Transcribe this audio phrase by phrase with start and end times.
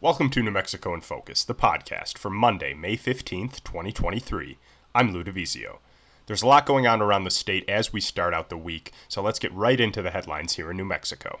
[0.00, 4.56] Welcome to New Mexico in Focus, the podcast for Monday, May 15th, 2023.
[4.94, 5.78] I'm Lou DiVizio.
[6.26, 9.20] There's a lot going on around the state as we start out the week, so
[9.22, 11.40] let's get right into the headlines here in New Mexico.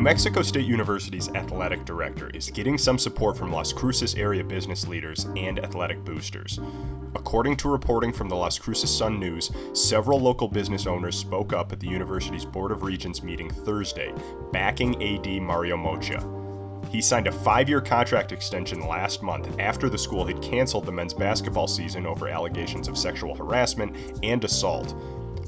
[0.00, 4.88] New Mexico State University's athletic director is getting some support from Las Cruces area business
[4.88, 6.58] leaders and athletic boosters.
[7.14, 11.70] According to reporting from the Las Cruces Sun News, several local business owners spoke up
[11.70, 14.14] at the university's Board of Regents meeting Thursday,
[14.54, 16.24] backing AD Mario Moccia.
[16.90, 20.92] He signed a five year contract extension last month after the school had canceled the
[20.92, 24.94] men's basketball season over allegations of sexual harassment and assault.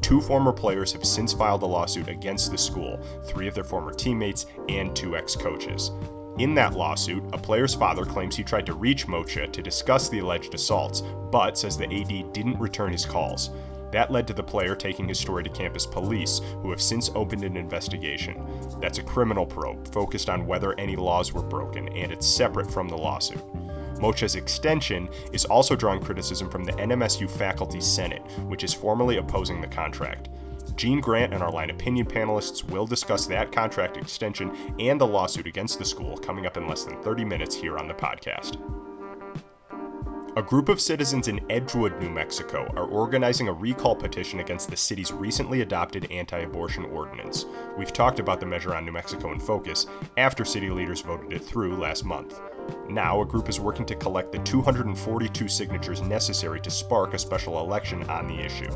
[0.03, 3.93] Two former players have since filed a lawsuit against the school, three of their former
[3.93, 5.93] teammates, and two ex coaches.
[6.39, 10.19] In that lawsuit, a player's father claims he tried to reach Moccia to discuss the
[10.19, 13.51] alleged assaults, but says the AD didn't return his calls.
[13.93, 17.45] That led to the player taking his story to campus police, who have since opened
[17.45, 18.45] an investigation.
[18.81, 22.89] That's a criminal probe focused on whether any laws were broken, and it's separate from
[22.89, 23.43] the lawsuit.
[24.03, 29.61] Moccia's extension is also drawing criticism from the NMSU Faculty Senate, which is formally opposing
[29.61, 30.29] the contract.
[30.75, 34.51] Gene Grant and our line opinion panelists will discuss that contract extension
[34.81, 37.87] and the lawsuit against the school coming up in less than 30 minutes here on
[37.87, 38.59] the podcast.
[40.35, 44.77] A group of citizens in Edgewood, New Mexico are organizing a recall petition against the
[44.77, 47.45] city's recently adopted anti abortion ordinance.
[47.79, 51.45] We've talked about the measure on New Mexico in Focus after city leaders voted it
[51.45, 52.41] through last month.
[52.89, 57.61] Now, a group is working to collect the 242 signatures necessary to spark a special
[57.61, 58.71] election on the issue.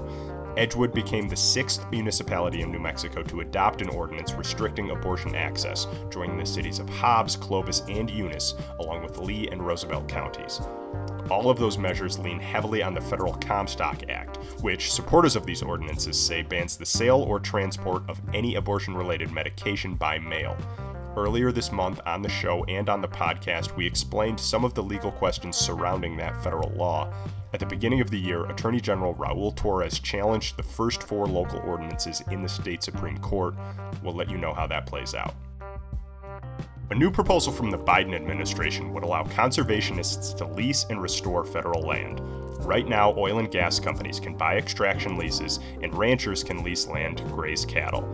[0.57, 5.87] Edgewood became the sixth municipality in New Mexico to adopt an ordinance restricting abortion access,
[6.11, 10.63] joining the cities of Hobbs, Clovis, and Eunice, along with Lee and Roosevelt counties.
[11.31, 15.61] All of those measures lean heavily on the Federal Comstock Act, which supporters of these
[15.61, 20.57] ordinances say bans the sale or transport of any abortion related medication by mail.
[21.17, 24.83] Earlier this month on the show and on the podcast, we explained some of the
[24.83, 27.11] legal questions surrounding that federal law.
[27.55, 31.61] At the beginning of the year, Attorney General Raul Torrez challenged the first four local
[31.61, 33.55] ordinances in the state Supreme Court.
[34.03, 35.35] We'll let you know how that plays out.
[36.89, 41.83] A new proposal from the Biden administration would allow conservationists to lease and restore federal
[41.83, 42.21] land.
[42.65, 47.19] Right now, oil and gas companies can buy extraction leases, and ranchers can lease land
[47.19, 48.05] to graze cattle.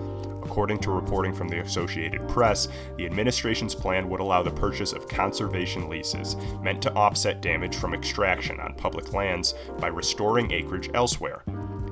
[0.42, 5.06] According to reporting from the Associated Press, the administration's plan would allow the purchase of
[5.06, 11.42] conservation leases, meant to offset damage from extraction on public lands by restoring acreage elsewhere.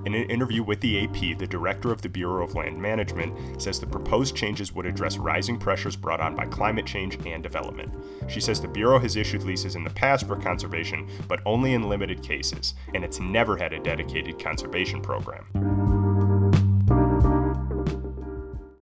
[0.07, 3.79] In an interview with the AP, the director of the Bureau of Land Management says
[3.79, 7.93] the proposed changes would address rising pressures brought on by climate change and development.
[8.27, 11.89] She says the Bureau has issued leases in the past for conservation, but only in
[11.89, 15.47] limited cases, and it's never had a dedicated conservation program.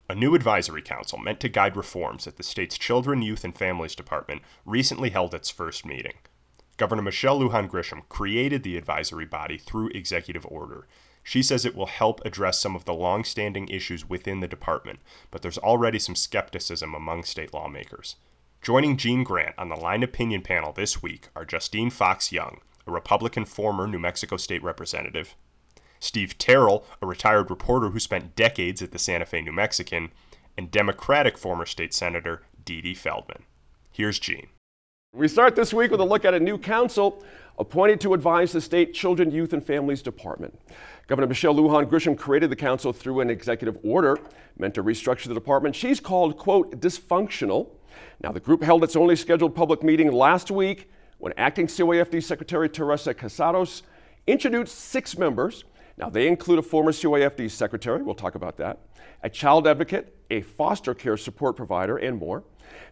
[0.09, 3.95] A new advisory council meant to guide reforms at the state's Children, Youth, and Families
[3.95, 6.15] Department recently held its first meeting.
[6.77, 10.89] Governor Michelle Lujan Grisham created the advisory body through executive order.
[11.25, 15.01] She says it will help address some of the long standing issues within the department,
[15.33, 18.15] but there's already some skepticism among state lawmakers.
[18.63, 22.93] Joining Gene Grant on the Line Opinion panel this week are Justine Fox Young, a
[22.93, 25.35] Republican former New Mexico state representative,
[26.05, 30.13] Steve Terrell, a retired reporter who spent decades at the Santa Fe New Mexican,
[30.55, 33.45] and Democratic former state senator Dede Feldman.
[33.91, 34.49] Here's Gene.
[35.15, 37.23] We start this week with a look at a new council
[37.57, 40.59] appointed to advise the state Children, Youth, and Families Department.
[41.07, 44.19] Governor Michelle Lujan Grisham created the council through an executive order
[44.59, 47.69] meant to restructure the department she's called, quote, dysfunctional.
[48.25, 52.69] Now, the group held its only scheduled public meeting last week when acting CYFD Secretary
[52.69, 53.83] Teresa Casados
[54.27, 55.63] introduced six members
[55.97, 58.81] now, they include a former CYFD secretary, we'll talk about that,
[59.23, 62.43] a child advocate, a foster care support provider, and more.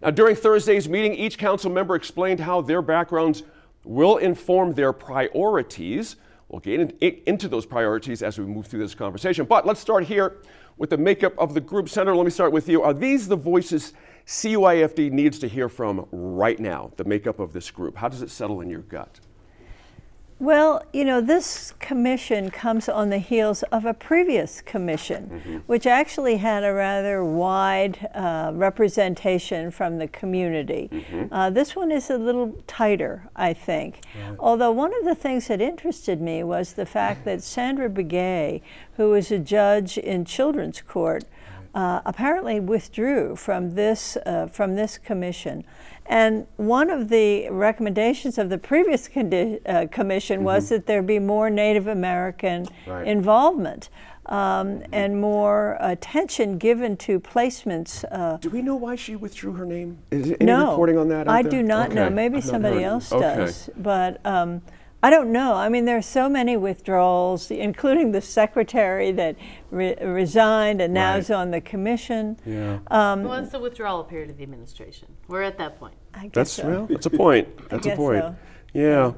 [0.00, 3.42] Now, during Thursday's meeting, each council member explained how their backgrounds
[3.84, 6.16] will inform their priorities.
[6.48, 9.46] We'll get in, into those priorities as we move through this conversation.
[9.46, 10.38] But let's start here
[10.76, 11.88] with the makeup of the group.
[11.88, 12.82] Senator, let me start with you.
[12.82, 13.92] Are these the voices
[14.26, 17.96] CYFD needs to hear from right now, the makeup of this group?
[17.96, 19.20] How does it settle in your gut?
[20.42, 25.56] Well, you know, this commission comes on the heels of a previous commission, mm-hmm.
[25.68, 30.88] which actually had a rather wide uh, representation from the community.
[30.90, 31.32] Mm-hmm.
[31.32, 34.00] Uh, this one is a little tighter, I think.
[34.16, 34.36] Right.
[34.40, 38.62] Although, one of the things that interested me was the fact that Sandra Begay,
[38.96, 41.22] who is a judge in children's court,
[41.72, 45.64] uh, apparently withdrew from this, uh, from this commission.
[46.06, 50.44] And one of the recommendations of the previous uh, commission mm-hmm.
[50.44, 53.06] was that there be more Native American right.
[53.06, 53.88] involvement.
[54.26, 58.04] um, and more attention given to placements.
[58.10, 59.98] Uh, Do we know why she withdrew her name?
[60.10, 61.28] Is there any no, reporting on that?
[61.28, 61.50] I there?
[61.50, 62.08] do not know.
[62.08, 63.36] Maybe somebody else Okay.
[63.36, 64.62] does, but um,
[65.04, 65.54] I don't know.
[65.54, 69.34] I mean, there are so many withdrawals, including the secretary that
[69.72, 71.18] re- resigned and now Right.
[71.18, 72.38] is on the commission.
[72.46, 72.78] Yeah.
[72.88, 75.08] Um, Well, it's the withdrawal period of the administration.
[75.26, 75.94] We're at that point.
[76.14, 76.68] I guess That's so.
[76.68, 77.48] well, that's a point.
[77.68, 78.22] That's a guess point.
[78.22, 78.34] so.
[78.74, 79.12] Yeah.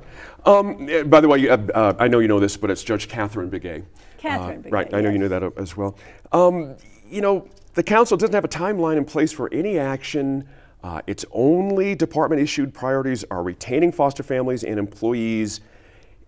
[0.47, 3.07] Um, eh, by the way, uh, uh, I know you know this, but it's Judge
[3.09, 3.85] Catherine Begay.
[4.17, 4.91] Catherine Uh, Right.
[4.91, 5.97] Begay, I know you know that uh, as well.
[6.33, 6.77] Um,
[7.11, 10.45] you know, the council doesn't have a timeline in place for any action.
[10.83, 15.61] Uh, its only department issued priorities are retaining foster families and employees.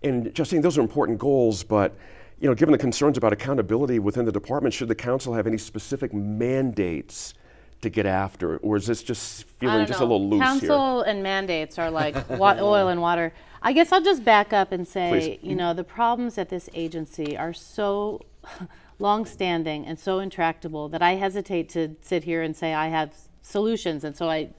[0.03, 1.95] And Justine, those are important goals, but
[2.39, 5.57] you know, given the concerns about accountability within the department, should the council have any
[5.57, 7.33] specific mandates
[7.81, 10.05] to get after, or is this just feeling just know.
[10.05, 10.69] a little loose here?
[10.69, 13.33] Council and mandates are like oil and water.
[13.61, 15.49] I guess I'll just back up and say, Please.
[15.49, 18.21] you know, the problems at this agency are so
[18.99, 24.03] long-standing and so intractable that I hesitate to sit here and say I have solutions.
[24.03, 24.49] And so I,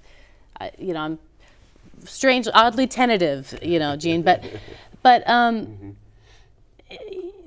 [0.61, 1.19] I you know, I'm
[2.05, 4.23] strange, oddly tentative, you know, Gene.
[4.23, 4.45] But,
[5.09, 5.97] but um,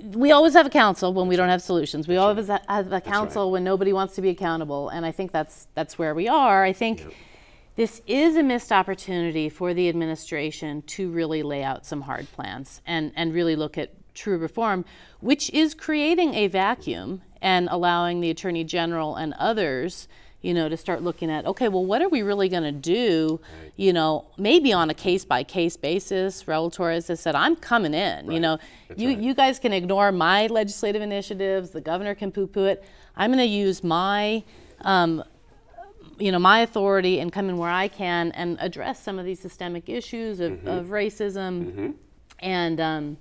[0.02, 2.08] we always have a council when we don't have solutions.
[2.08, 5.32] We always ha- have a council when nobody wants to be accountable, and I think
[5.32, 6.64] that's that's where we are.
[6.64, 7.16] I think
[7.76, 12.82] this is a missed opportunity for the administration to really lay out some hard plans
[12.88, 14.84] and and really look at true reform,
[15.20, 20.08] which is creating a vacuum and allowing the attorney general and others
[20.42, 23.40] you know, to start looking at, okay, well, what are we really going to do,
[23.76, 26.44] you know, maybe on a case by case basis.
[26.44, 28.58] Torrez has said, I'm coming in, you know,
[28.96, 32.84] you, you guys can ignore my legislative initiatives, the governor can poo poo it.
[33.16, 34.44] I'm going to use my,
[34.82, 35.24] um,
[36.18, 39.40] you know, my authority and come in where I can and address some of these
[39.40, 41.94] systemic issues of, of racism.
[42.40, 43.18] And, um,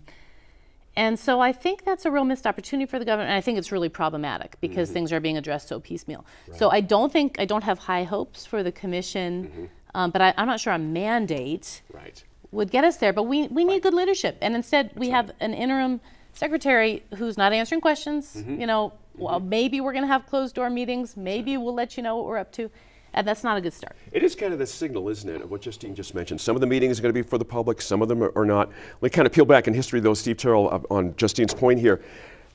[1.01, 3.57] and so I think that's a real missed opportunity for the government, and I think
[3.57, 4.95] it's really problematic because mm-hmm.
[4.95, 6.27] things are being addressed so piecemeal.
[6.53, 9.65] So I don't think I don't have high hopes for the commission, mm-hmm.
[9.95, 12.23] um, but I, I'm not sure a mandate Right.
[12.53, 13.15] would get us there.
[13.15, 16.03] But we, we need good leadership, and instead we have an interim
[16.35, 18.37] secretary who's not answering questions.
[18.37, 18.61] Mm-hmm.
[18.61, 21.17] You know, well, maybe we're going to have closed door meetings.
[21.17, 22.71] Maybe we'll let you know what we're up to,
[23.13, 23.97] and that's not a good start.
[24.13, 26.41] It is kind of the signal, isn't it, of what Justine just mentioned.
[26.41, 28.33] Some of the meetings are going to be for the public, some of them are,
[28.37, 28.71] are not.
[29.01, 32.01] Me kind of peel back in history, though, Steve Terrell, uh, on Justine's point here.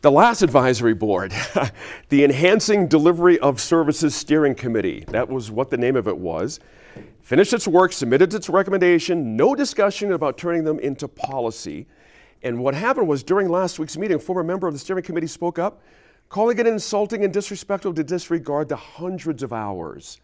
[0.02, 1.34] The last advisory board,
[2.10, 6.60] the Enhancing Delivery of Services Steering Committee, that was what the name of it was,
[7.22, 11.88] finished its work, submitted its recommendation, no discussion about turning them into policy.
[12.44, 15.28] And what happened was during last week's meeting, a former member of the steering committee
[15.28, 15.82] spoke up,
[16.30, 20.20] calling it insulting and disrespectful to disregard the hundreds of hours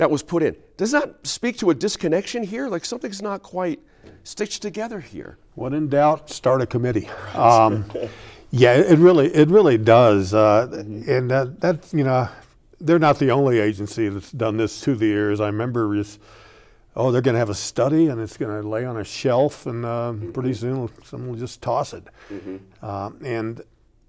[0.00, 0.56] that was put in.
[0.78, 2.68] Does that speak to a disconnection here?
[2.68, 3.80] Like something's not quite
[4.24, 5.36] stitched together here.
[5.56, 7.06] When in doubt, start a committee.
[7.34, 7.84] Um,
[8.50, 12.30] yeah, it really, it really does, uh, and that, that's you know,
[12.80, 15.38] they're not the only agency that's done this through the years.
[15.38, 16.18] I remember just,
[16.96, 19.66] oh, they're going to have a study and it's going to lay on a shelf,
[19.66, 22.04] and uh, pretty soon someone will just toss it.
[22.82, 23.60] Um, and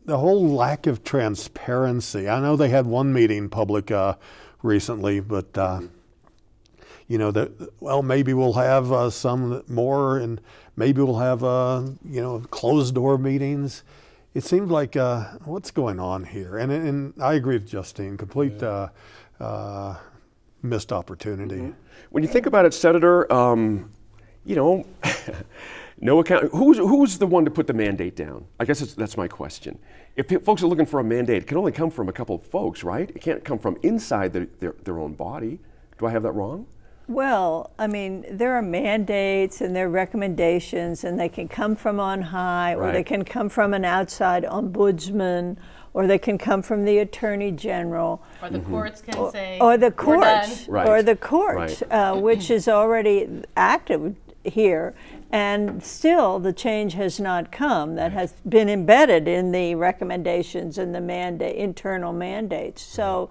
[0.06, 2.30] the whole lack of transparency.
[2.30, 4.16] I know they had one meeting public uh,
[4.63, 5.58] recently, but.
[5.58, 5.81] Uh,
[7.08, 10.40] you know that well maybe we'll have uh, some more and
[10.78, 13.84] maybe we'll have uh, you know closed door meetings
[14.34, 18.63] it seemed like uh, what's going on here and, and i agree with justine complete
[18.63, 18.88] uh,
[19.41, 19.98] uh,
[20.62, 21.74] missed opportunity
[22.12, 23.89] When you think about it, Senator, um,
[24.46, 24.86] you know,
[26.00, 26.51] no account.
[26.51, 28.46] Who's who's the one to put the mandate down?
[28.60, 29.80] I guess that's my question.
[30.15, 32.44] If folks are looking for a mandate, it can only come from a couple of
[32.44, 33.10] folks, right?
[33.10, 35.60] It can't come from inside the, their their own body.
[35.98, 36.68] Do I have that wrong?
[37.08, 42.00] Well, I mean, there are mandates and there are recommendations, and they can come from
[42.00, 45.58] on high, or they can come from an outside ombudsman,
[45.94, 49.88] or they can come from the attorney general, Or the courts can say, or the
[49.88, 50.65] "We're court.
[50.70, 50.88] Right.
[50.88, 51.91] or the court, Right.
[51.91, 54.15] uh, which is already active
[54.46, 54.94] here,
[55.32, 57.96] and still the change has not come.
[57.96, 62.82] That has been embedded in the recommendations and the mandate, internal mandates.
[62.82, 63.30] So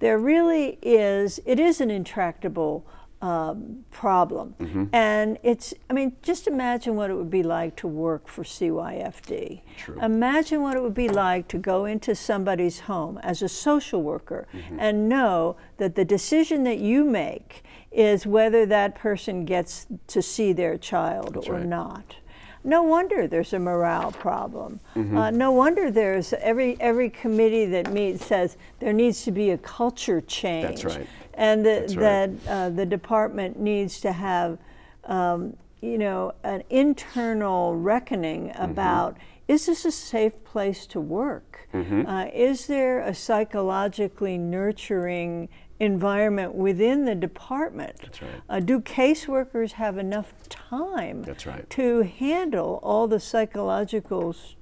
[0.00, 1.40] there really is.
[1.46, 2.86] It is an intractable.
[3.22, 4.54] Um, problem,
[4.92, 5.72] and it's.
[5.88, 9.62] I mean, just imagine what it would be like to work for CYFD.
[10.02, 14.46] Imagine what it would be like to go into somebody's home as a social worker
[14.78, 20.52] and know that the decision that you make is whether that person gets to see
[20.52, 21.66] their child or right.
[21.66, 22.16] not.
[22.64, 24.80] No wonder there's a morale problem.
[24.96, 29.58] Uh, no wonder there's every every committee that meets says there needs to be a
[29.58, 30.82] culture change.
[30.82, 31.06] That's right.
[31.34, 32.44] And the, That's right.
[32.44, 34.58] that uh, the department needs to have,
[35.04, 38.62] um, you know, an internal reckoning Mm-hmm.
[38.72, 39.16] about
[39.48, 41.68] is this a safe place to work?
[41.72, 47.96] Uh, is there a psychologically nurturing environment within the department?
[48.00, 48.30] That's right.
[48.48, 51.68] Uh, do caseworkers have enough time That's right.
[51.70, 54.56] to handle all the psychological s-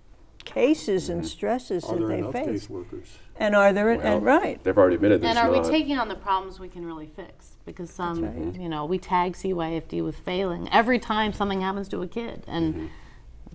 [0.44, 2.66] cases and stresses Are that there they enough face?
[2.66, 3.06] caseworkers?
[3.37, 4.62] And are there, Well, and right.
[4.62, 7.56] They've already admitted there's And are we taking on the problems we can really fix?
[7.66, 8.61] Because some, right.
[8.61, 12.90] you know, we tag CYFD with failing every time something happens to a kid, and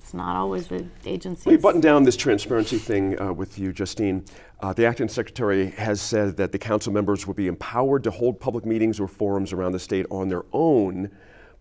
[0.09, 1.51] it's not always the agency.
[1.51, 4.25] Me button down this transparency thing uh, with you, Justine.
[4.59, 8.39] Uh, the acting secretary has said that the council members will be empowered to hold
[8.39, 11.11] public meetings or forums around the state on their own,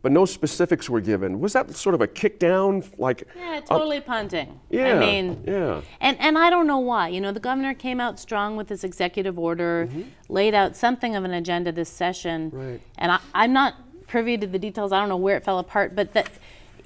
[0.00, 1.40] but no specifics were given.
[1.40, 2.82] Was that sort of a kick down?
[2.96, 4.58] Like, Yeah, totally punting.
[4.70, 5.82] yeah, I mean, yeah.
[6.00, 7.08] And and I don't know why.
[7.08, 9.90] You know, the governor came out strong with his executive order,
[10.30, 12.48] laid out something of an agenda this session.
[12.50, 12.80] Right.
[12.96, 13.74] And I, I'm not
[14.06, 14.90] privy to the details.
[14.90, 16.30] I don't know where it fell apart, but that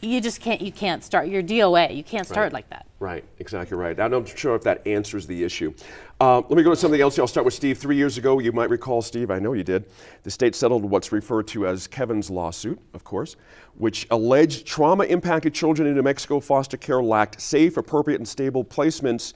[0.02, 1.94] you just can't you can't start your DOA.
[1.96, 2.52] You can't start Right.
[2.52, 2.86] like that.
[2.98, 3.98] Right, exactly right.
[3.98, 5.72] I'm not sure if that answers the issue.
[6.20, 7.18] Uh, let me go to something else.
[7.18, 7.78] I'll start with Steve.
[7.78, 9.86] Three years ago, you might recall, Steve, I know you did,
[10.24, 13.36] the state settled what's referred to as Kevin's lawsuit, of course,
[13.76, 18.64] which alleged trauma impacted children in New Mexico foster care lacked safe, appropriate, and stable
[18.64, 19.34] placements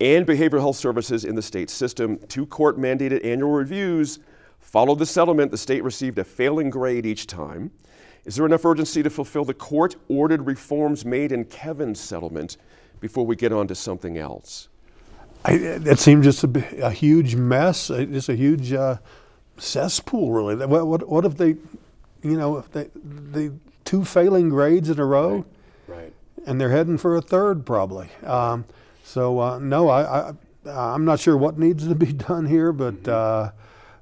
[0.00, 2.18] and behavioral health services in the state system.
[2.28, 4.18] Two court mandated annual reviews
[4.58, 5.50] followed the settlement.
[5.50, 7.70] The state received a failing grade each time.
[8.24, 12.56] Is there enough urgency to fulfill the court ordered reforms made in Kevin's settlement
[13.00, 14.68] before we get on to something else?
[15.44, 18.98] I, it seemed just a, a huge mess, just a huge uh,
[19.58, 20.54] cesspool, really.
[20.66, 21.56] What, what, what if they,
[22.22, 23.52] you know, if they, the
[23.84, 25.44] two failing grades in a row,
[25.88, 26.12] Right.
[26.46, 28.08] and they're heading for a third probably.
[28.24, 28.64] Um,
[29.02, 30.32] so uh, no, I, I,
[30.64, 33.50] I'm not sure what needs to be done here, but uh,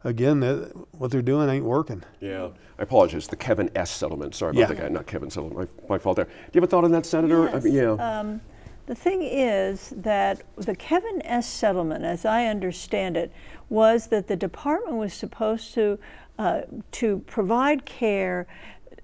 [0.04, 2.02] again, uh, what they're doing ain't working.
[2.20, 2.48] Yeah.
[2.78, 3.26] I apologize.
[3.28, 3.90] The Kevin S.
[3.90, 4.34] settlement.
[4.34, 4.66] Sorry about Yeah.
[4.66, 5.70] the guy, not Kevin settlement.
[5.88, 6.24] My, my fault there.
[6.24, 7.48] Do you have a thought on that, Senator?
[7.50, 7.90] I mean, yeah.
[7.92, 8.40] um,
[8.86, 11.46] The thing is that the Kevin S.
[11.46, 13.30] settlement, as I understand it,
[13.68, 15.98] was that the department was supposed to
[16.38, 18.46] uh, to provide care,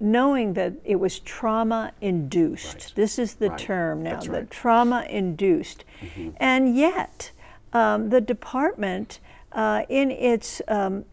[0.00, 2.74] knowing that it was trauma induced.
[2.74, 2.92] Right.
[2.96, 3.58] This is the Right.
[3.58, 4.42] term now, That's the right.
[4.44, 4.50] Mm-hmm.
[4.50, 5.84] trauma induced,
[6.38, 7.32] and yet
[7.74, 9.20] um, the department,
[9.56, 11.04] uh, in its um,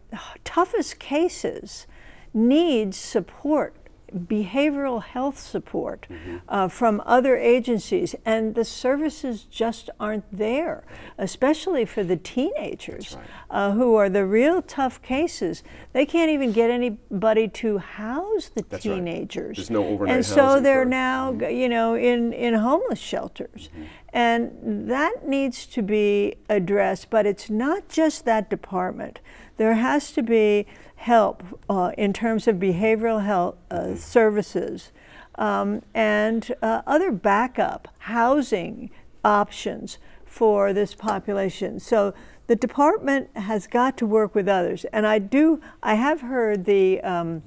[0.44, 1.86] toughest cases,
[2.32, 3.74] needs support
[4.14, 6.36] behavioral health support Mm-hmm.
[6.48, 10.84] uh, from other agencies, and the services just aren't there,
[11.18, 13.24] especially for the teenagers right.
[13.50, 15.64] uh, who are the real tough cases.
[15.92, 18.94] They can't even get anybody to house the That's right.
[18.96, 19.56] teenagers.
[19.56, 23.68] There's no overnight And so they're now, g- you know, in, in homeless shelters.
[24.14, 29.18] And that needs to be addressed, but it's not just that department.
[29.56, 34.92] There has to be help uh, in terms of behavioral health uh, services
[35.34, 38.88] um, and uh, other backup housing
[39.24, 41.80] options for this population.
[41.80, 42.14] So
[42.46, 44.84] the department has got to work with others.
[44.92, 47.42] And I do, I have heard the um,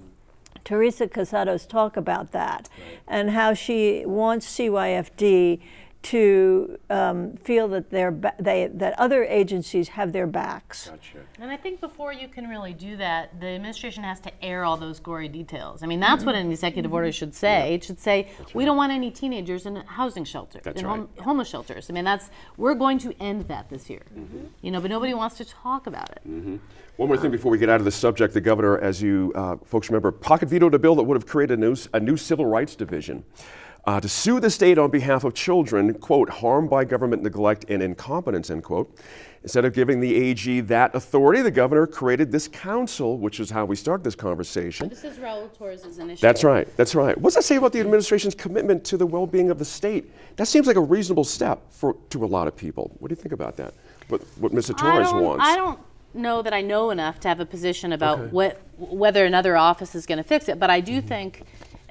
[0.66, 2.68] Teresa Casados talk about that
[3.08, 5.62] and how she wants CYFD
[6.08, 10.88] to um, feel that they're ba- they, that other agencies have their backs.
[10.88, 11.20] Gotcha.
[11.42, 14.78] And I think before you can really do that, the administration has to air all
[14.78, 15.84] those gory details.
[15.84, 17.74] I mean, that's what an executive order should say.
[17.74, 20.96] It should say, we don't want any teenagers in housing shelters, That's in right.
[20.96, 21.90] hom- homeless shelters.
[21.90, 24.06] I mean, that's, we're going to end that this year.
[24.18, 24.46] Mm-hmm.
[24.62, 26.22] You know, but nobody wants to talk about it.
[26.96, 28.34] One more thing before we get out of the subject.
[28.34, 31.60] The governor, as you uh, folks remember, pocket vetoed a bill that would have created
[31.60, 33.26] a new, a new civil rights division
[33.88, 37.82] uh, to sue the state on behalf of children, quote, harmed by government neglect and
[37.82, 38.94] incompetence, end quote.
[39.44, 43.64] Instead of giving the AG that authority, the governor created this council, which is how
[43.64, 44.90] we start this conversation.
[44.90, 46.20] This is Raul Torrez' initiative.
[46.20, 46.68] That's right.
[46.76, 47.18] That's right.
[47.18, 50.12] What's that say about the administration's commitment to the well-being of the state?
[50.36, 52.94] That seems like a reasonable step for to a lot of people.
[53.00, 53.74] What do you think about that?
[54.10, 54.72] What, what Mr.
[54.72, 55.46] Torrez don't, wants?
[55.48, 55.80] I don't
[56.14, 60.06] know that I know enough to have a position about what whether another office is
[60.06, 61.44] going to fix it, but I do think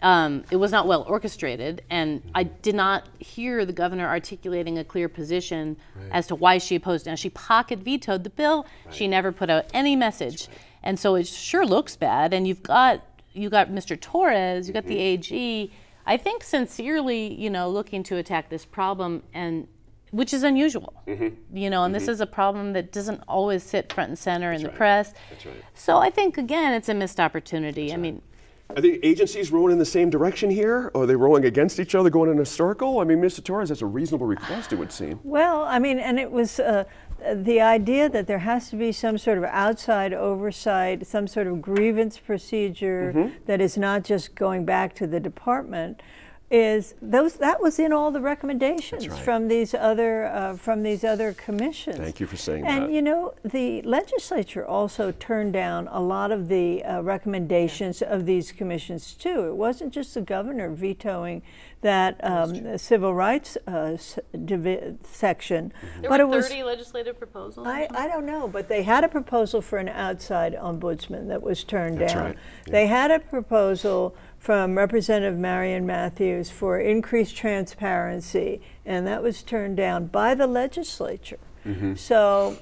[0.02, 4.84] um, it was not well orchestrated, and I did not hear the governor articulating a
[4.84, 5.76] clear position
[6.10, 7.06] as to why she opposed.
[7.06, 7.10] it.
[7.10, 8.66] Now she pocket vetoed the bill.
[8.90, 10.48] She never put out any message,
[10.82, 12.34] and so it sure looks bad.
[12.34, 13.96] And you've got you got Mr.
[13.98, 15.72] Torrez, you got the AG.
[16.08, 19.66] I think sincerely, you know, looking to attack this problem and
[20.12, 20.94] which is unusual.
[21.52, 24.62] You know, and this is a problem that doesn't always sit front and center in
[24.62, 25.12] the press.
[25.30, 25.56] That's right.
[25.74, 27.92] So I think again, it's a missed opportunity.
[27.92, 28.22] I mean,
[28.74, 30.90] Are the agencies rowing in the same direction here?
[30.92, 32.98] Or are they rowing against each other, going in a circle?
[32.98, 33.40] I mean, Mr.
[33.40, 35.20] Torrez, that's a reasonable request, it would seem.
[35.22, 36.84] Well, I mean, and it was uh,
[37.32, 41.62] the idea that there has to be some sort of outside oversight, some sort of
[41.62, 46.02] grievance procedure that is not just going back to the department.
[46.48, 49.18] Is those that was in all the recommendations right.
[49.18, 51.96] from these other uh, from these other commissions.
[51.98, 52.86] Thank you for saying and that.
[52.86, 58.26] And you know, the legislature also turned down a lot of the uh, recommendations of
[58.26, 59.48] these commissions too.
[59.48, 61.42] It wasn't just the governor vetoing
[61.82, 63.96] that um, civil rights uh,
[64.44, 67.66] divi- section, There but were it was 30 legislative proposals.
[67.66, 71.64] I, I don't know, but they had a proposal for an outside ombudsman that was
[71.64, 72.24] turned That's down.
[72.24, 79.42] right, They had a proposal from Representative Marian Matthews for increased transparency, and that was
[79.42, 81.40] turned down by the legislature.
[81.64, 81.96] Mm-hmm.
[81.96, 82.56] So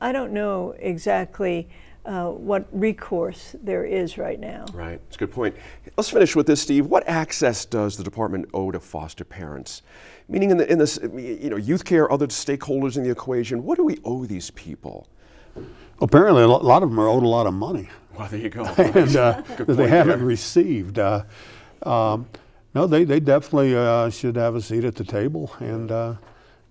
[0.00, 1.68] I don't know exactly
[2.06, 4.64] uh, what recourse there is right now.
[4.72, 5.54] Right, it's a good point.
[5.98, 6.86] Let's finish with this, Steve.
[6.86, 9.82] What access does the department owe to foster parents?
[10.30, 13.76] Meaning, in, the, in this, you know, youth care, other stakeholders in the equation, what
[13.76, 15.06] do we owe these people?
[16.00, 17.90] Apparently, a lot of them are owed a lot of money.
[18.18, 18.64] Well, there you go.
[18.76, 20.26] and uh, that they haven't there.
[20.26, 20.98] received.
[20.98, 21.24] Uh,
[21.82, 22.26] um,
[22.74, 26.14] no, they, they definitely uh, should have a seat at the table, and uh,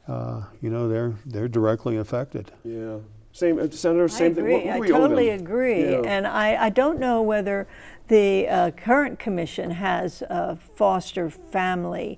[0.08, 2.52] uh, you know they're they're directly affected.
[2.64, 2.98] Yeah.
[3.32, 4.50] Same, uh, Senator, I same thing.
[4.50, 5.92] What, what I totally agree.
[5.92, 6.04] Yeah.
[6.06, 7.68] And I, I don't know whether
[8.08, 12.18] the uh, current commission has a foster family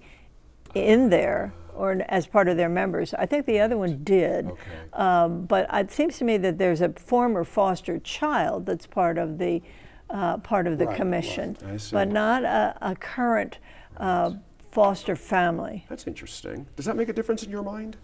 [0.76, 3.14] in there or as part of their members.
[3.14, 4.48] I think the other one did.
[4.48, 4.60] Okay.
[4.94, 9.38] Um, but it seems to me that there's a former foster child that's part of
[9.38, 9.62] the
[10.10, 10.98] uh, part of the Right, right.
[10.98, 11.94] commission, I see.
[11.94, 13.58] but not a, a current
[13.98, 14.32] uh,
[14.72, 15.86] foster family.
[15.90, 16.66] That's interesting.
[16.78, 17.98] Does that make a difference in your mind?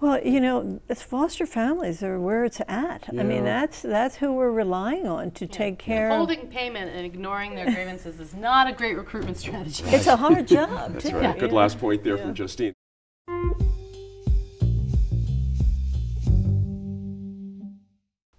[0.00, 3.08] Well, you know, it's foster families are where it's at.
[3.10, 6.16] I mean, that's that's who we're relying on to take care of.
[6.16, 9.84] Holding payment and ignoring their grievances is not a great recruitment strategy.
[9.88, 11.16] It's a hard job, That's too.
[11.18, 11.38] right.
[11.38, 12.22] Good you last point there Yeah.
[12.22, 12.72] from Justine.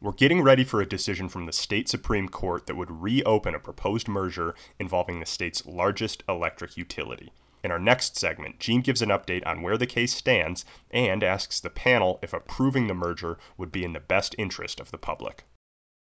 [0.04, 3.60] We're getting ready for a decision from the state Supreme Court that would reopen a
[3.60, 7.32] proposed merger involving the state's largest electric utility.
[7.64, 11.60] In our next segment, Gene gives an update on where the case stands and asks
[11.60, 15.44] the panel if approving the merger would be in the best interest of the public.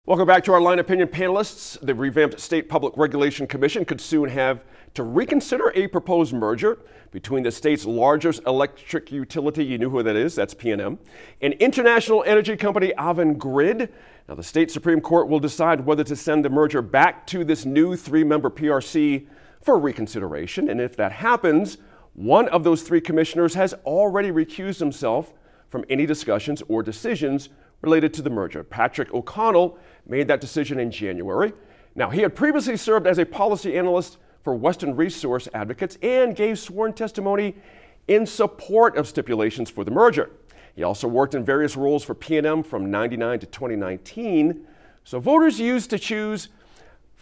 [0.08, 1.80] Welcome back to our line opinion panelists.
[1.80, 6.80] The revamped State Public Regulation Commission could soon have to reconsider a proposed merger
[7.12, 10.98] between the state's largest electric utility, you knew who that is, that's PNM,
[11.44, 13.90] and international energy company Avangrid.
[14.28, 17.64] Now, the state Supreme Court will decide whether to send the merger back to this
[17.64, 19.28] new three member PRC
[19.62, 20.68] for reconsideration.
[20.68, 21.78] And if that happens,
[22.14, 25.32] one of those three commissioners has already recused himself
[25.70, 27.50] from any discussions or decisions
[27.82, 28.64] related to the merger.
[28.64, 31.54] Patrick O'Connell made that decision in January.
[31.96, 36.58] Now, he had previously served as a policy analyst for Western Resource Advocates and gave
[36.58, 37.56] sworn testimony
[38.08, 40.32] in support of stipulations for the merger.
[40.76, 44.66] He also worked in various roles for PNM from 99 to 2019.
[45.04, 46.50] So voters used to choose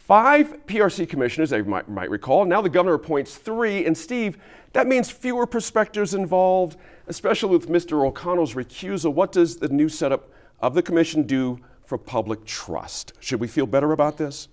[0.10, 2.44] Five PRC commissioners, they might, might recall.
[2.44, 3.86] Now the governor appoints three.
[3.86, 4.40] And Steve,
[4.74, 8.04] that means fewer perspectives involved, especially with Mr.
[8.04, 9.14] O'Connell's recusal.
[9.14, 11.60] What does the new setup of the commission do
[11.90, 13.14] for public trust?
[13.20, 14.48] Should we feel better about this?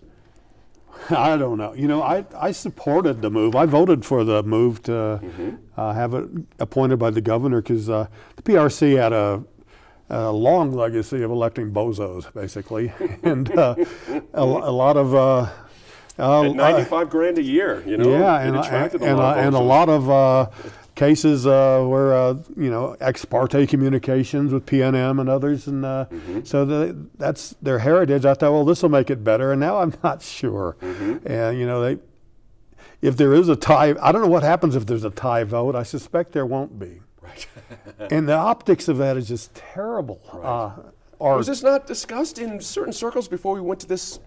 [1.10, 1.74] I don't know.
[1.74, 3.54] You know, I, I supported the move.
[3.54, 6.24] I voted for the move to uh, have it
[6.58, 9.44] appointed by the governor because uh, the PRC had a,
[10.08, 12.90] a long legacy of electing bozos, basically,
[13.22, 13.74] and uh,
[14.32, 15.14] a, a lot of.
[15.14, 15.50] Uh,
[16.18, 18.08] uh, At 95 grand a year, you know?
[18.08, 20.50] yeah, and, attracted and, a lot of and a lot of uh,
[20.96, 26.06] cases uh, where uh, you know ex parte communications with PNM and others, and uh,
[26.10, 26.40] Mm-hmm.
[26.44, 28.24] so the, that's their heritage.
[28.24, 30.76] I thought, well, this will make it better, and now I'm not sure.
[30.80, 31.26] Mm-hmm.
[31.26, 31.98] And you know, they
[33.02, 35.76] if there is a tie, I don't know what happens if there's a tie vote.
[35.76, 37.00] I suspect there won't be.
[37.22, 37.46] Right.
[38.10, 40.20] And the optics of that is just terrible.
[40.30, 40.70] Uh,
[41.18, 44.20] or Was this not discussed in certain circles before we went to this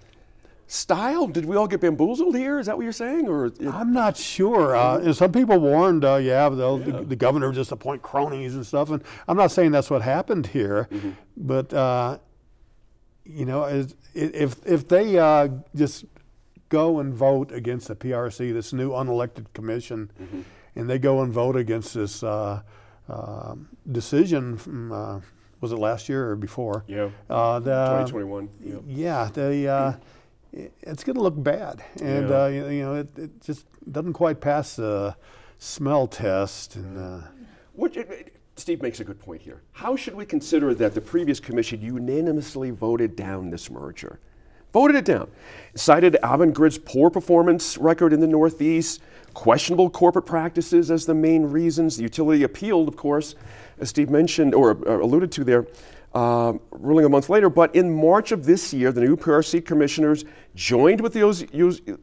[0.70, 1.28] style?
[1.28, 2.60] Did we all get bamboozled here?
[2.60, 3.28] Is that what you're saying?
[3.28, 4.76] Or I'm not sure.
[4.76, 8.66] Uh, and some people warned, uh, yeah, they'll, The, the governor just appoint cronies and
[8.66, 8.92] stuff.
[8.92, 10.88] And I'm not saying that's what happened here,
[11.36, 12.20] but uh,
[13.26, 13.66] you know,
[14.14, 16.06] if if they uh, just
[16.70, 20.12] go and vote against the PRC, this new unelected commission,
[20.76, 22.62] and they go and vote against this uh,
[23.10, 23.56] uh,
[23.92, 25.20] decision from uh,
[25.62, 26.86] was it last year or before?
[26.88, 27.10] Yeah.
[27.30, 28.50] Uh, the, 2021.
[28.64, 28.76] Yeah.
[28.88, 29.94] yeah, they, uh,
[30.54, 32.44] it's going to look bad, and Yeah.
[32.44, 35.16] uh, you, you know it, it just doesn't quite pass the
[35.58, 36.76] smell test.
[36.76, 37.28] And uh,
[37.74, 37.96] What,
[38.56, 39.62] Steve makes a good point here.
[39.72, 44.20] How should we consider that the previous commission unanimously voted down this merger?
[44.74, 45.30] Voted it down.
[45.76, 49.02] Cited Avangrid's poor performance record in the Northeast,
[49.34, 51.98] questionable corporate practices as the main reasons.
[51.98, 53.34] The utility appealed, of course,
[53.80, 55.66] as Steve mentioned or uh, alluded to there.
[56.14, 57.50] Um, ruling a month later.
[57.50, 61.44] But in March of this year, the new PRC commissioners joined with us-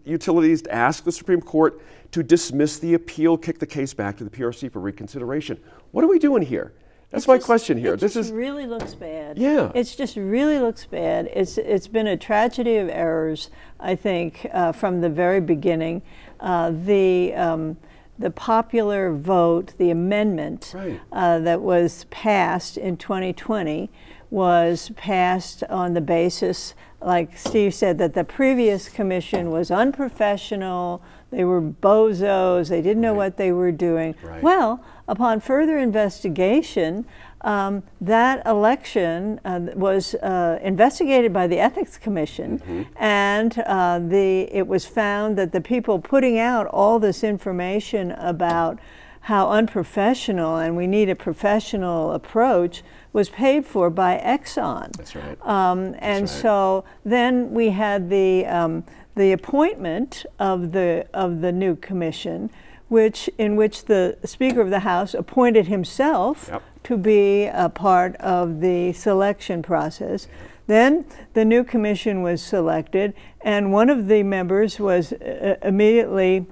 [0.05, 1.81] utilities to ask the Supreme Court
[2.13, 5.59] to dismiss the appeal, kick the case back to the PRC for reconsideration.
[5.91, 6.73] What are we doing here?
[7.11, 7.95] That's my just- question here.
[7.95, 9.39] It This just is really looks bad.
[9.39, 9.71] Yeah.
[9.75, 11.29] It's just really looks bad.
[11.33, 13.49] It's it's been a tragedy of errors.
[13.79, 16.03] I think uh, from the very beginning,
[16.41, 17.35] uh, the.
[17.35, 17.77] Um,
[18.19, 21.01] the popular vote, the amendment Right.
[21.13, 23.91] uh, that was passed in 2020,
[24.31, 31.45] was passed on the basis, like Steve said, that the previous commission was unprofessional, they
[31.45, 34.15] were bozos, they didn't know what they were doing.
[34.23, 34.43] Right.
[34.43, 37.05] Well, upon further investigation,
[37.43, 44.67] um, that election uh, was uh, investigated by the Ethics Commission, and uh, the it
[44.67, 48.79] was found that the people putting out all this information about
[49.27, 54.93] how unprofessional and we need a professional approach was paid for by Exxon.
[54.93, 55.37] That's right.
[55.45, 56.29] Um, and right.
[56.29, 58.85] so then we had the um,
[59.17, 62.51] the appointment of the of the new commission,
[62.89, 66.63] which in which the Speaker of the House appointed himself Yep.
[66.87, 70.29] To be a part of the selection process.
[70.69, 76.47] Then the new commission was selected, and one of the members was uh, immediately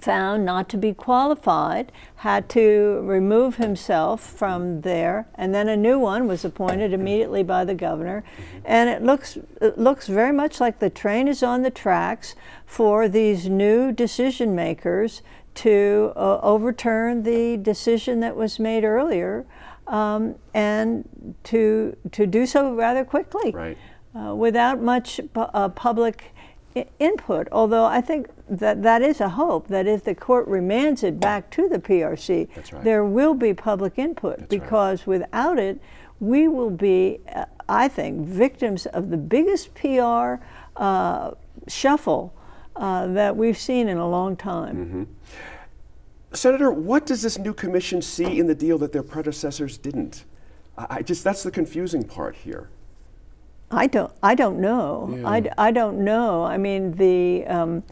[0.00, 5.98] found not to be qualified, had to remove himself from there, and then a new
[5.98, 8.22] one was appointed immediately by the governor.
[8.64, 13.08] And it looks it looks very much like the train is on the tracks for
[13.08, 15.22] these new decision makers
[15.56, 19.46] to uh, overturn the decision that was made earlier,
[19.88, 23.78] um, and to to do so rather quickly Right.
[24.14, 26.32] uh, without much pu- uh, public
[26.74, 27.48] i- input.
[27.52, 31.50] Although I think that that is a hope that if the court remands it back
[31.50, 32.84] to the PRC, right.
[32.84, 35.80] there will be public input because without it,
[36.20, 40.36] we will be, uh, I think, victims of the biggest PR
[40.76, 41.32] uh,
[41.68, 42.32] shuffle
[42.76, 45.08] uh, that we've seen in a long time.
[46.36, 50.24] Senator, what does this new commission see in the deal that their predecessors didn't?
[50.76, 52.68] I, I just that's the confusing part here.
[53.70, 54.12] I don't.
[54.22, 55.22] I don't know.
[55.24, 55.50] I.
[55.58, 56.44] I don't know.
[56.44, 57.82] I mean, the um,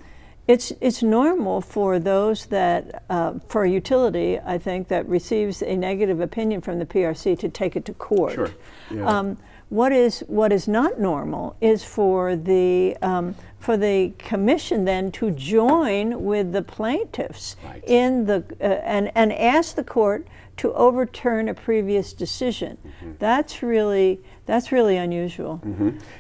[0.47, 5.75] it's it's normal for those that uh, for a utility, I think that receives a
[5.75, 8.35] negative opinion from the PRC to take it to court.
[8.35, 8.51] Sure.
[8.91, 9.07] Yeah.
[9.07, 15.11] Um, what is what is not normal is for the um, for the commission then
[15.13, 17.83] to join with the plaintiffs Right.
[17.87, 22.79] in the uh, and and ask the court to overturn a previous decision.
[22.87, 23.13] Mm-hmm.
[23.19, 25.61] That's really that's really unusual.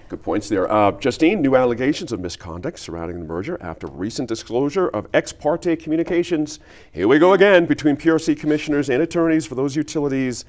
[0.08, 0.70] Good points there.
[0.72, 5.76] Uh, Justine, new allegations of misconduct surrounding the merger after recent disclosure of ex parte
[5.76, 6.58] communications.
[6.92, 10.46] Here we go again between PRC commissioners and attorneys for those utilities.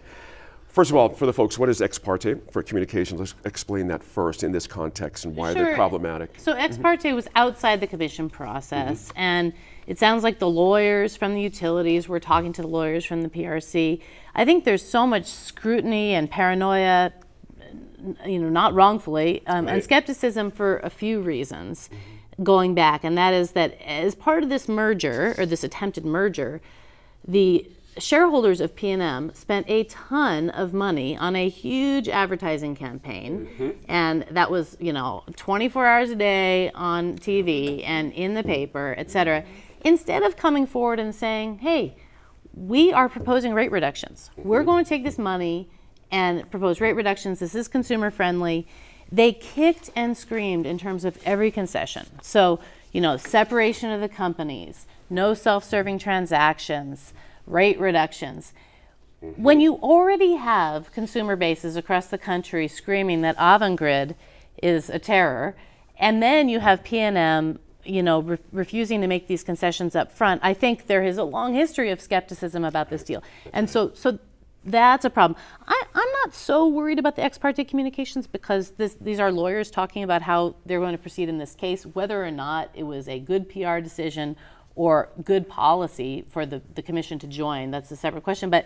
[0.75, 3.17] First of all, for the folks, what is ex parte for communications?
[3.17, 5.75] Let's explain that first in this context and why they're Sure.
[5.75, 6.31] problematic.
[6.35, 9.53] So ex parte was outside the commission process, and
[9.87, 13.29] it sounds like the lawyers from the utilities were talking to the lawyers from the
[13.29, 14.01] PRC.
[14.35, 17.13] I think there's so much scrutiny and paranoia,
[18.25, 21.89] you know, not wrongfully, um, and skepticism for a few reasons
[22.43, 26.59] going back, and that is that as part of this merger or this attempted merger,
[27.25, 27.65] the
[27.97, 33.47] shareholders of PNM spent a ton of money on a huge advertising campaign.
[33.47, 33.69] Mm-hmm.
[33.87, 38.95] And that was you know 24 hours a day on TV and in the paper
[38.97, 39.43] etc
[39.83, 41.95] instead of coming forward and saying hey
[42.53, 44.29] we are proposing rate reductions.
[44.37, 44.65] We're mm-hmm.
[44.67, 45.69] going to take this money
[46.09, 47.39] and propose rate reductions.
[47.39, 48.65] This is consumer friendly.
[49.11, 52.05] They kicked and screamed in terms of every concession.
[52.21, 52.59] So
[52.95, 57.13] you know separation of the companies no self-serving transactions
[57.45, 58.53] rate reductions.
[59.23, 59.43] Mm-hmm.
[59.43, 64.15] When you already have consumer bases across the country screaming that Avangrid
[64.61, 65.55] is a terror,
[65.97, 70.41] and then you have PNM, you know, re- refusing to make these concessions up front,
[70.43, 74.19] I think there is a long history of skepticism about this deal, and so so
[74.65, 75.39] that's a problem.
[75.67, 79.69] I, I'm not so worried about the ex parte communications because this, these are lawyers
[79.69, 83.07] talking about how they're going to proceed in this case, whether or not it was
[83.07, 84.35] a good PR decision
[84.75, 87.71] or good policy for the, the commission to join.
[87.71, 88.65] That's a separate question, but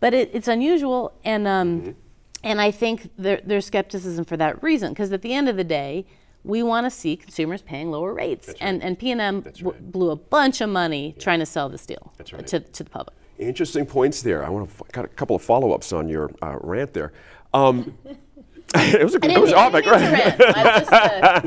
[0.00, 1.96] but it, it's unusual, and um,
[2.44, 5.64] and I think there, there's skepticism for that reason because at the end of the
[5.64, 6.06] day,
[6.44, 10.60] we want to see consumers paying lower rates, and and PNM w- blew a bunch
[10.60, 12.46] of money trying to sell this deal right.
[12.46, 13.16] to to the public.
[13.38, 14.44] Interesting points there.
[14.44, 17.12] I want to got a couple of follow-ups on your uh, rant there.
[17.54, 17.96] Um,
[18.74, 20.38] it was a, I it was mean- epic, didn't mean to right?
[20.38, 20.56] rant.
[20.56, 21.40] I just, uh,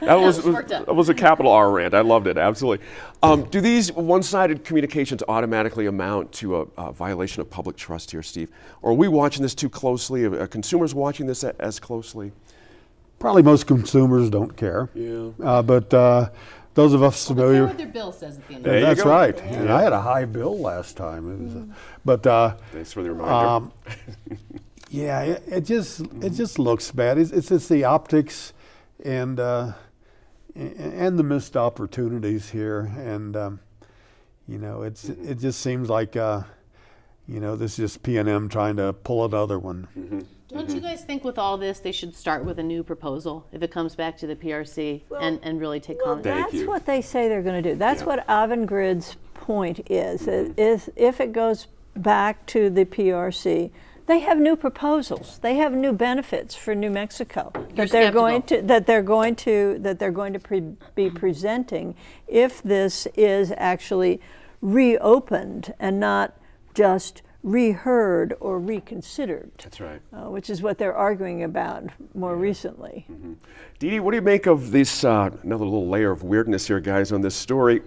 [0.06, 1.92] That was, was worked that was a capital R rant.
[1.92, 2.86] I loved it, absolutely.
[3.22, 8.12] Um, do these one sided communications automatically amount to a, a violation of public trust
[8.12, 8.50] here, Steve?
[8.80, 10.24] Or are we watching this too closely?
[10.24, 12.30] Are, are consumers watching this a, as closely?
[13.18, 14.88] Probably most consumers don't care.
[14.94, 15.30] Yeah.
[15.42, 16.30] Uh, but uh,
[16.74, 17.66] those of us care familiar.
[17.66, 19.10] what their bill says at the end There the That's go.
[19.10, 19.40] right.
[19.42, 21.28] And I had a high bill last time.
[21.32, 21.68] It was, a-
[22.04, 23.34] but uh, Thanks for the reminder.
[23.48, 23.72] um,
[24.88, 27.18] yeah, it, it just it just looks bad.
[27.18, 28.52] It's, it's just the optics
[29.04, 29.72] and uh,
[30.54, 33.60] and the missed opportunities here, and um,
[34.46, 36.42] you know, it's it just seems like uh,
[37.26, 40.26] you know this is just PNM trying to pull another one.
[40.48, 43.62] Don't you guys think with all this, they should start with a new proposal if
[43.62, 46.24] it comes back to the PRC and, and really take Well, comment?
[46.24, 46.66] that's you.
[46.66, 47.76] what they say they're going to do.
[47.78, 48.06] That's Yeah.
[48.06, 50.22] what Avangrid's point is.
[50.22, 50.52] Mm-hmm.
[50.52, 53.70] It Is if it goes back to the PRC,
[54.08, 55.38] they have new proposals.
[55.42, 59.76] They have new benefits for New Mexico that they're going to that they're going to
[59.80, 61.94] that they're going to pre- be presenting
[62.26, 64.20] if this is actually
[64.60, 66.34] reopened and not
[66.74, 69.52] just reheard or reconsidered.
[69.62, 70.00] That's right.
[70.12, 73.06] uh, which is what they're arguing about more recently.
[73.78, 75.04] Dede, what do you make of this?
[75.04, 77.82] Uh, another little layer of weirdness here, guys, on this story.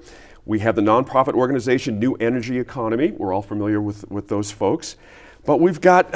[0.46, 3.12] We have the nonprofit organization New Energy Economy.
[3.12, 4.96] We're all familiar with, with those folks.
[5.46, 6.14] But we've got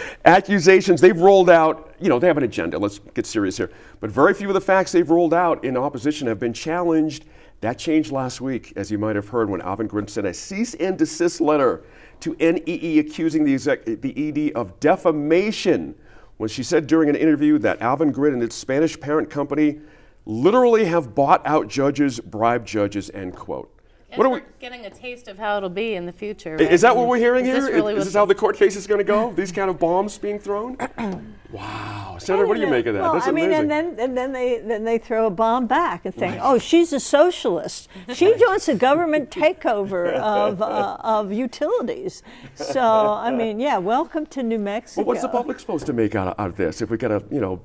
[0.24, 1.94] accusations they've rolled out.
[2.00, 2.78] You know, they have an agenda.
[2.78, 3.70] Let's get serious here.
[4.00, 7.26] But very few of the facts they've rolled out in opposition have been challenged.
[7.60, 10.74] That changed last week, as you might have heard, when Alvin Avangrid sent a cease
[10.74, 11.84] and desist letter
[12.20, 15.94] to NEE accusing the, exec- the ED of defamation
[16.36, 19.80] when she said during an interview that Avangrid and its Spanish parent company
[20.26, 23.72] literally have bought out judges, bribed judges, end quote.
[24.16, 24.42] Guess What are we're we?
[24.60, 26.56] getting a taste of how it'll be in the future.
[26.56, 27.60] Is that what we're hearing Is here?
[27.60, 29.30] This really is what this how the court case is going to go?
[29.36, 30.78] These kind of bombs being thrown?
[31.52, 33.02] wow, Senator, what do you make of that?
[33.02, 33.70] Well, That's I mean, amazing.
[33.70, 36.94] and then and then they then they throw a bomb back and think, "Oh, she's
[36.94, 37.88] a socialist.
[38.14, 42.22] She wants a government takeover of uh, of utilities."
[42.54, 45.02] So, I mean, yeah, welcome to New Mexico.
[45.02, 47.10] well, what's the public supposed to make out of, out of this if we got
[47.12, 47.60] a you know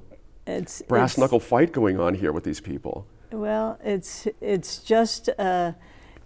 [0.46, 3.08] It's brass it's- knuckle fight going on here with these people?
[3.32, 5.72] Well, it's it's just uh,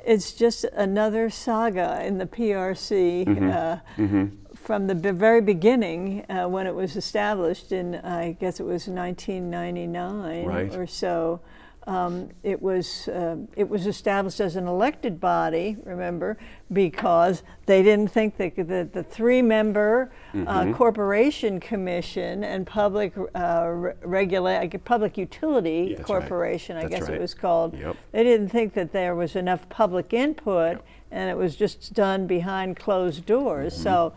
[0.05, 3.49] it's just another saga in the PRC Mm-hmm.
[3.49, 8.63] uh, from the b- very beginning uh, when it was established in I guess it
[8.65, 10.75] was 1999 Right.
[10.75, 11.39] or so.
[11.87, 16.35] Um, it was uh, it was established as an elected body, remember,
[16.73, 20.47] because they didn't think that the, the three-member Mm-hmm.
[20.49, 26.05] uh, corporation commission and public uh, re- regula- public utility right.
[26.05, 27.13] corporation, I That's guess right.
[27.13, 27.73] it was called.
[27.77, 27.95] Yep.
[28.11, 32.75] They didn't think that there was enough public input, and it was just done behind
[32.75, 33.73] closed doors.
[33.75, 33.83] Mm-hmm.
[33.83, 34.13] So.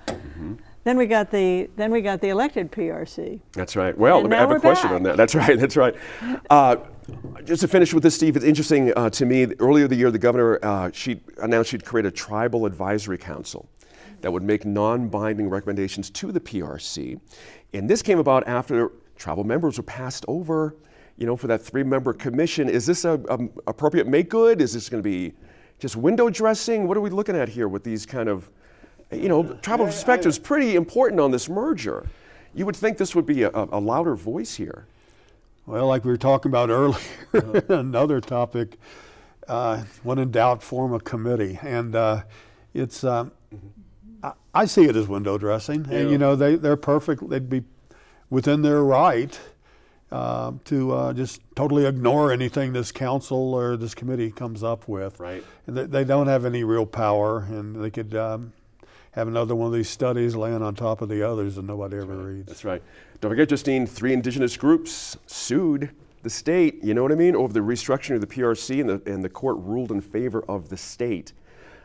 [0.89, 3.41] Then we got the then we got the elected PRC.
[3.53, 3.97] That's right.
[3.99, 4.97] Well, And I have a question back.
[4.97, 5.19] on that.
[5.19, 5.59] That's right.
[5.59, 5.95] That's right.
[6.49, 6.77] Uh,
[7.45, 9.49] just to finish with this, Steve, it's interesting uh, to me.
[9.59, 13.69] Earlier the year, the governor uh, she announced she'd create a tribal advisory council
[14.23, 17.21] that would make non-binding recommendations to the PRC,
[17.75, 20.75] and this came about after tribal members were passed over.
[21.19, 22.71] You know, for that three-member commission.
[22.71, 24.63] Is this a, a appropriate make good?
[24.63, 25.35] Is this going to be
[25.81, 26.89] just window dressing?
[26.89, 28.49] What are we looking at here with these kind of
[29.11, 32.07] you know, tribal perspective is pretty important on this merger.
[32.55, 34.87] You would think this would be a, a louder voice here.
[35.67, 36.99] Well, like we were talking about earlier,
[37.69, 38.79] another topic.
[39.47, 42.23] Uh, when in doubt, form a committee, and uh,
[42.75, 43.05] it's.
[43.05, 43.33] Um,
[44.23, 47.29] I, I see it as window dressing, and you know they they're perfect.
[47.29, 47.65] They'd be
[48.31, 49.39] within their right
[50.11, 55.21] uh, to uh, just totally ignore anything this council or this committee comes up with.
[55.21, 55.45] Right.
[55.67, 58.53] And they, they don't have any real power, and they could um,
[59.19, 62.17] have another one of these studies laying on top of the others, and nobody ever
[62.17, 62.47] reads.
[62.47, 62.81] That's right.
[63.21, 65.91] Don't forget, Justine, three indigenous groups sued
[66.23, 69.13] the state, you know what I mean, over the restructuring of the PRC, and the,
[69.13, 71.33] and the court ruled in favor of the state.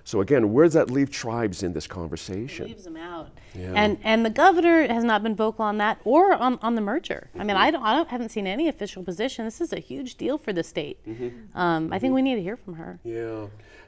[0.06, 2.68] So, again, where does that leave tribes in this conversation?
[2.68, 3.30] leaves them out.
[3.56, 3.72] Yeah.
[3.74, 7.30] And and the governor has not been vocal on that or on, on the merger.
[7.40, 9.46] I mean, I don't I don't, haven't seen any official position.
[9.46, 10.98] This is a huge deal for the state.
[11.08, 11.56] Mhm.
[11.56, 13.00] Um, I think we need to hear from her.
[13.06, 13.46] Yeah.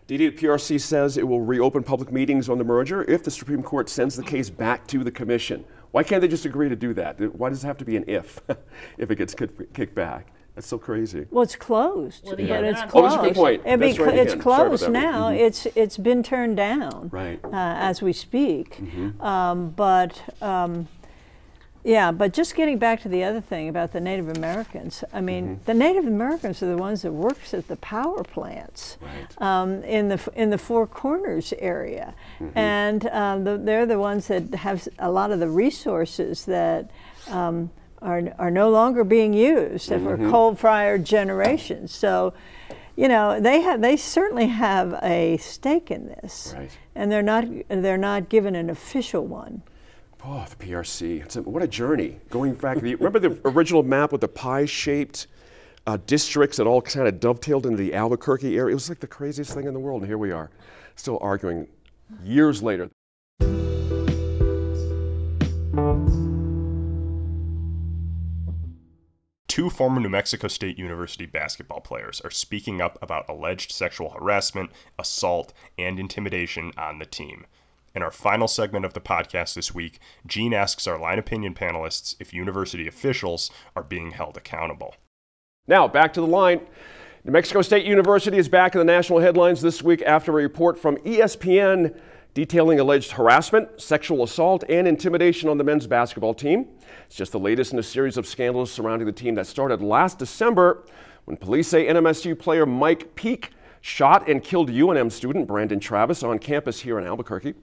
[0.08, 3.64] Dede the PRC says it will reopen public meetings on the merger if the Supreme
[3.64, 5.66] Court sends the case back to the commission.
[5.92, 7.20] Why can't they just agree to do that?
[7.36, 8.40] Why does it have to be an if
[8.98, 10.32] if it gets kicked back?
[10.54, 11.26] That's so crazy.
[11.32, 12.96] Well, it's closed, Well, but yeah, they're it's closed.
[12.96, 13.62] Oh, that's a good point.
[13.66, 14.44] It'd be right it's again.
[14.44, 14.92] Sorry about closed that.
[14.92, 15.28] now.
[15.30, 17.10] It's it's been turned down.
[17.12, 17.40] Right.
[17.44, 18.78] Uh, as we speak.
[18.78, 19.22] Mm-hmm.
[19.22, 20.88] Um, but um,
[21.86, 25.04] yeah, but just getting back to the other thing about the Native Americans.
[25.14, 25.64] I mean, Mm-hmm.
[25.66, 28.98] the Native Americans are the ones that works at the power plants
[29.38, 32.58] um, in the in the Four Corners area, Mm-hmm.
[32.58, 36.90] and um, the, they're the ones that have a lot of the resources that.
[37.30, 37.70] Um,
[38.02, 41.92] are, are no longer being used for coal-fired generations.
[41.92, 42.34] So,
[42.96, 46.70] you know, they have they certainly have a stake in this, Right.
[46.94, 49.64] and they're not they're not given an official one.
[50.28, 51.22] Oh, the PRC.
[51.24, 52.20] It's a, what a journey.
[52.32, 55.28] Going back, the, remember the original map with the pie-shaped
[55.86, 58.72] uh, districts that all kind of dovetailed into the Albuquerque area?
[58.72, 60.50] It was like the craziest thing in the world, and here we are,
[60.96, 61.68] still arguing
[62.24, 62.90] years later.
[69.48, 74.72] Two former New Mexico State University basketball players are speaking up about alleged sexual harassment,
[74.98, 77.46] assault, and intimidation on the team.
[77.96, 82.14] In our final segment of the podcast this week, Gene asks our line opinion panelists
[82.20, 84.96] if university officials are being held accountable.
[85.66, 86.60] Now, back to the line.
[87.24, 90.78] New Mexico State University is back in the national headlines this week after a report
[90.78, 91.98] from ESPN
[92.34, 96.68] detailing alleged harassment, sexual assault, and intimidation on the men's basketball team.
[97.06, 100.20] It's just the latest in a series of scandals surrounding the team that started last
[100.20, 100.84] December
[101.24, 106.40] when police say NMSU player Mike Peake shot and killed UNM student Brandon Travis on
[106.40, 107.54] campus here in Albuquerque.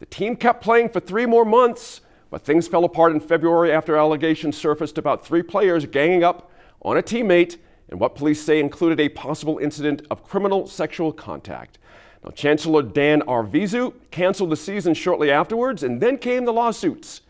[0.00, 3.96] The team kept playing for three more months, but things fell apart in February after
[3.96, 6.50] allegations surfaced about three players ganging up
[6.82, 7.56] on a teammate
[7.90, 11.78] and what police say included a possible incident of criminal sexual contact.
[12.24, 17.22] Now, Chancellor Dan Arvizu canceled the season shortly afterwards, and then came the lawsuits.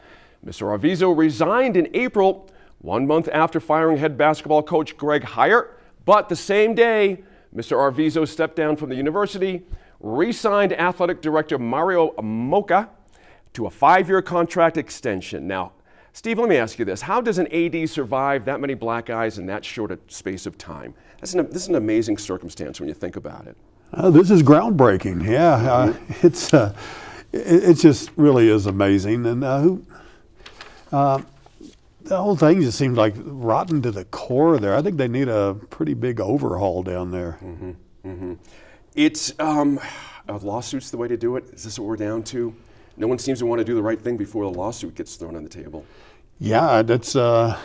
[0.44, 0.66] Mr.
[0.66, 2.50] Arvizu resigned in April,
[2.80, 5.68] one month after firing head basketball coach Greg Heiar,
[6.04, 7.22] but the same day,
[7.54, 7.76] Mr.
[7.76, 9.62] Arvizu stepped down from the university,
[10.00, 12.88] re signed athletic director Mario Moccia
[13.54, 15.46] to a five year contract extension.
[15.46, 15.72] Now,
[16.12, 17.02] Steve, let me ask you this.
[17.02, 20.58] How does an AD survive that many black eyes in that short a space of
[20.58, 20.94] time?
[21.20, 23.56] That's an, this is an amazing circumstance when you think about it.
[23.92, 25.24] Uh, this is groundbreaking.
[25.24, 26.74] Yeah, uh, it's uh,
[27.32, 29.26] it, it just really is amazing.
[29.26, 29.86] And uh, who,
[30.92, 31.22] uh,
[32.02, 34.58] the whole thing just seems like rotten to the core.
[34.58, 37.38] There, I think they need a pretty big overhaul down there.
[38.98, 39.78] It's um,
[40.26, 41.44] lawsuits the way to do it?
[41.52, 42.52] Is this what we're down to?
[42.96, 45.36] No one seems to want to do the right thing before the lawsuit gets thrown
[45.36, 45.86] on the table.
[46.40, 47.14] Yeah, that's.
[47.14, 47.56] Uh,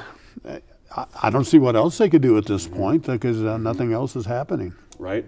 [0.96, 3.94] I, I don't see what else they could do at this point because uh, nothing
[3.94, 4.76] else is happening.
[5.00, 5.26] right?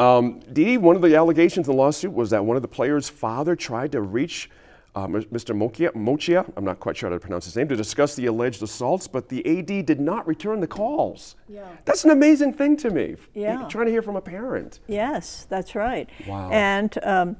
[0.00, 3.08] Um, Dee, one of the allegations in the lawsuit was that one of the players'
[3.08, 4.50] father tried to reach
[4.94, 5.56] uh, Mr.
[5.56, 8.62] Moccia, Moccia, I'm not quite sure how to pronounce his name, to discuss the alleged
[8.62, 11.34] assaults, but the AD did not return the calls.
[11.48, 11.66] Yeah.
[11.84, 13.16] That's an amazing thing to me.
[13.34, 13.66] Yeah.
[13.68, 14.78] Trying to hear from a parent.
[14.86, 16.08] Yes, that's right.
[16.28, 16.48] Wow.
[16.50, 17.36] And um,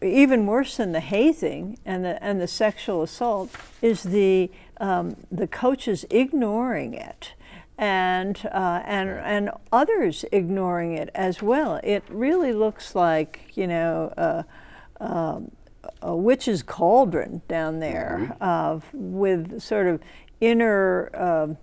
[0.00, 3.50] even worse than the hazing and the and the sexual assault
[3.82, 7.34] is the um, the coaches ignoring it,
[7.76, 11.78] and uh, and and others ignoring it as well.
[11.84, 14.14] It really looks like you know.
[14.16, 14.42] Uh,
[14.98, 15.50] um,
[16.02, 20.00] a witch's cauldron down there uh, with sort of
[20.40, 21.56] inner um,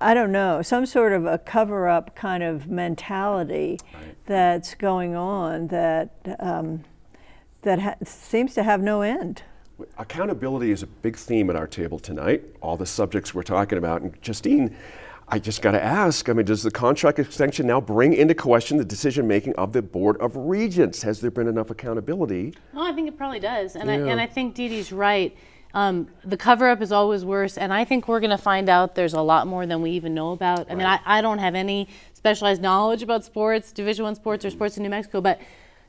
[0.00, 3.78] I don't know, some sort of a cover up kind of mentality
[4.26, 6.84] that's going on that, um,
[7.62, 9.42] that ha- seems to have no end.
[9.98, 14.02] Accountability is a big theme at our table tonight, all the subjects we're talking about.
[14.02, 14.76] And Justine,
[15.28, 18.76] I just got to ask I mean, does the contract extension now bring into question
[18.76, 21.02] the decision making of the Board of Regents?
[21.02, 22.54] Has there been enough accountability?
[22.72, 25.36] No, I think it probably does, and I and I think Dede's right.
[25.72, 28.94] Um, the cover up is always worse, and I think we're going to find out
[28.94, 30.70] there's a lot more than we even know about.
[30.70, 34.50] I mean, I, I don't have any specialized knowledge about sports, Division One sports, or
[34.50, 35.40] sports in New Mexico, but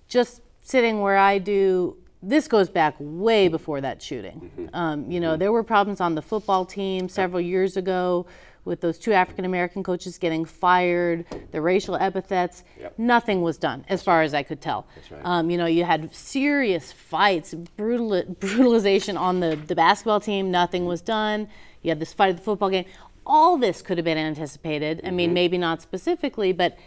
[0.08, 4.70] just sitting where I do, this goes back way before that shooting.
[4.74, 8.26] Um, you know, there were problems on the football team several years ago
[8.66, 12.64] with those two African American coaches getting fired, the racial epithets.
[12.98, 14.88] Nothing was done, as far as I could tell.
[15.24, 20.52] Um, you know, you had serious fights, brutal, brutalization on the, the basketball team.
[20.52, 21.48] Nothing was done.
[21.84, 22.86] You had this fight at the football game.
[23.26, 25.02] All this could have been anticipated.
[25.04, 26.78] I mean, maybe not specifically, but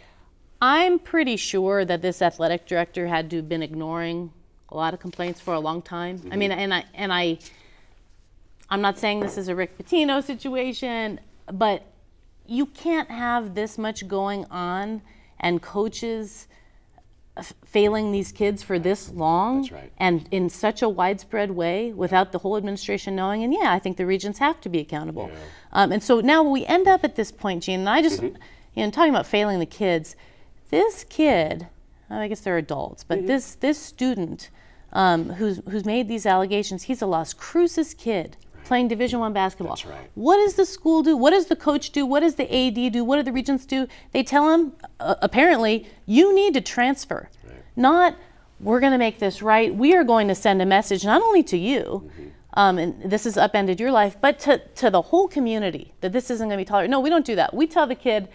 [0.61, 4.31] I'm pretty sure that this athletic director had to have been ignoring
[4.69, 6.21] a lot of complaints for a long time.
[6.31, 7.39] I mean, and I and I
[8.69, 11.19] I'm not saying this is a Rick Pitino situation,
[11.51, 11.83] but
[12.45, 15.01] you can't have this much going on
[15.39, 16.47] and coaches
[17.37, 19.91] f- failing these kids for this long right.
[19.97, 23.43] and in such a widespread way without the whole administration knowing.
[23.43, 25.31] And yeah, I think the regents have to be accountable.
[25.71, 28.33] Um, and so now we end up at this point, Gene, and I just, you
[28.75, 30.15] know, talking about failing the kids,
[30.69, 31.67] this kid,
[32.09, 34.49] I guess they're adults, but this this student
[34.91, 38.37] um, who's who's made these allegations, he's a Las Cruces kid
[38.69, 39.75] playing Division One basketball.
[39.75, 40.09] That's right.
[40.13, 41.17] What does the school do?
[41.17, 42.05] What does the coach do?
[42.05, 43.03] What does the AD do?
[43.03, 43.87] What do the regents do?
[44.13, 47.29] They tell him, uh, apparently, you need to transfer.
[47.75, 48.15] Not,
[48.59, 49.73] we're going to make this right.
[49.73, 52.11] We are going to send a message not only to you,
[52.53, 56.29] um, and this has upended your life, but to, to the whole community that this
[56.29, 56.91] isn't going to be tolerated.
[56.91, 57.53] No, we don't do that.
[57.53, 58.29] We tell the kid,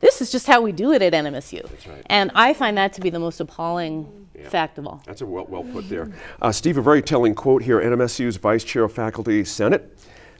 [0.00, 1.62] this is just how we do it at NMSU.
[1.88, 2.02] right.
[2.06, 5.02] And I find that to be the most appalling fact of all.
[5.06, 6.10] That's a well, well put there.
[6.42, 9.96] Uh, Steve, a very telling quote here NMSU's Vice Chair of Faculty Senate.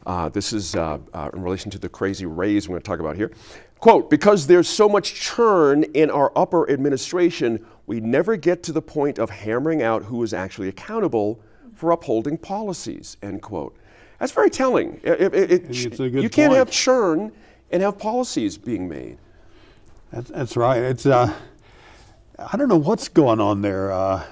[0.06, 3.00] Uh, this is uh, uh, in relation to the crazy raise we're going to talk
[3.00, 3.30] about here.
[3.78, 8.82] Quote, because there's so much churn in our upper administration, we never get to the
[8.82, 11.40] point of hammering out who is actually accountable
[11.74, 13.76] for upholding policies, end quote.
[14.18, 15.00] That's very telling.
[15.02, 17.32] It- it- it- It's a good you can't have churn
[17.70, 19.18] and have policies being made.
[20.14, 20.80] That's, that's right.
[20.80, 21.34] It's uh,
[22.38, 23.90] I don't know what's going on there.
[23.90, 24.24] Uh,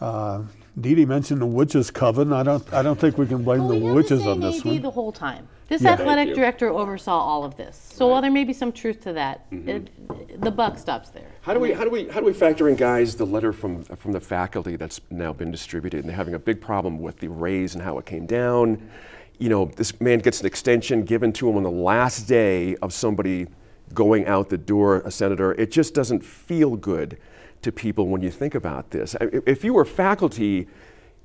[0.00, 0.42] uh,
[0.80, 2.32] Dede mentioned the witches' coven.
[2.32, 4.64] I don't I don't think we can blame Well, the we witches on this AD
[4.64, 4.82] one.
[4.82, 5.46] the whole time.
[5.68, 5.92] This Yeah.
[5.92, 7.76] Athletic director oversaw all of this.
[7.92, 11.30] So while there may be some truth to that, it, the buck stops there.
[11.42, 13.84] How do we how do we how do we factor in, guys, the letter from
[13.84, 17.28] from the faculty that's now been distributed, and they're having a big problem with the
[17.28, 18.90] raise and how it came down.
[19.38, 22.92] You know, this man gets an extension given to him on the last day of
[22.92, 23.46] somebody
[23.94, 25.52] going out the door, a senator.
[25.54, 27.18] It just doesn't feel good
[27.62, 29.16] to people when you think about this.
[29.20, 30.68] If you were faculty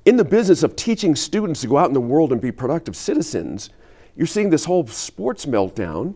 [0.04, 2.96] in the business of teaching students to go out in the world and be productive
[2.96, 3.70] citizens,
[4.16, 6.14] you're seeing this whole sports meltdown.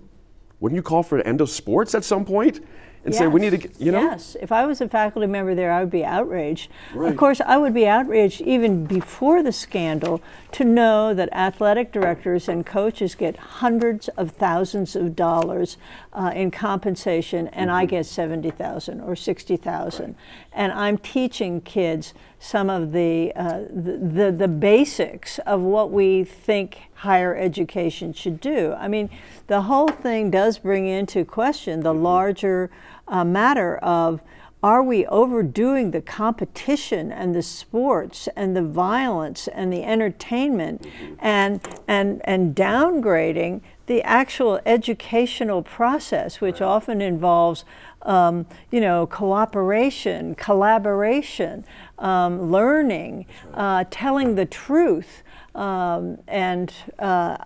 [0.61, 2.61] Wouldn't you call for an end of sports at some point
[3.05, 4.01] and say we need to, get- you know?
[4.01, 6.71] Yes, if I was a faculty member there, I would be outraged.
[6.93, 7.11] Right.
[7.13, 10.21] Of course, I would be outraged even before the scandal
[10.53, 15.77] to know that athletic directors and coaches get hundreds of thousands of dollars
[16.17, 17.77] uh, in compensation, and Mm-hmm.
[17.77, 20.17] I get seventy thousand or sixty thousand,
[20.53, 26.25] and I'm teaching kids some of the, uh, the the the basics of what we
[26.25, 28.73] think higher education should do.
[28.73, 29.11] I mean,
[29.47, 32.71] the whole thing does bring into question the larger
[33.07, 34.21] uh, matter of
[34.63, 40.87] are we overdoing the competition and the sports and the violence and the entertainment
[41.21, 47.65] and and and downgrading the actual educational process which often involves
[48.03, 51.65] um, you know cooperation collaboration
[51.99, 55.23] um, learning uh, telling the truth
[55.57, 57.39] um, and uh,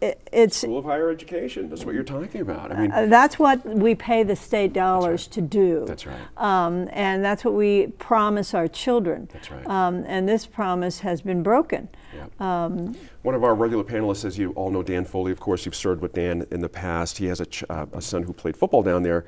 [0.00, 1.68] it, it's School of higher education.
[1.68, 2.72] That's what you're talking about.
[2.72, 5.84] I mean, uh, that's what we pay the state dollars to do.
[5.86, 6.16] That's right.
[6.38, 9.28] Um, and that's what we promise our children.
[9.32, 9.66] That's right.
[9.66, 11.88] Um, and this promise has been broken.
[12.14, 12.68] yeah.
[13.22, 15.32] One of our regular panelists, as you all know, Dan Foley.
[15.32, 17.18] Of course, you've served with Dan in the past.
[17.18, 19.26] He has a, ch- uh, a son who played football down there,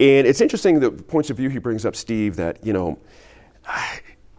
[0.00, 2.36] and it's interesting the points of view he brings up, Steve.
[2.36, 2.98] That you know.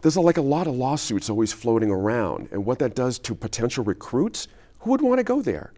[0.02, 3.36] There's a, like a lot of lawsuits always floating around, and what that does to
[3.36, 4.48] potential recruits.
[4.80, 5.72] Who would want to go there?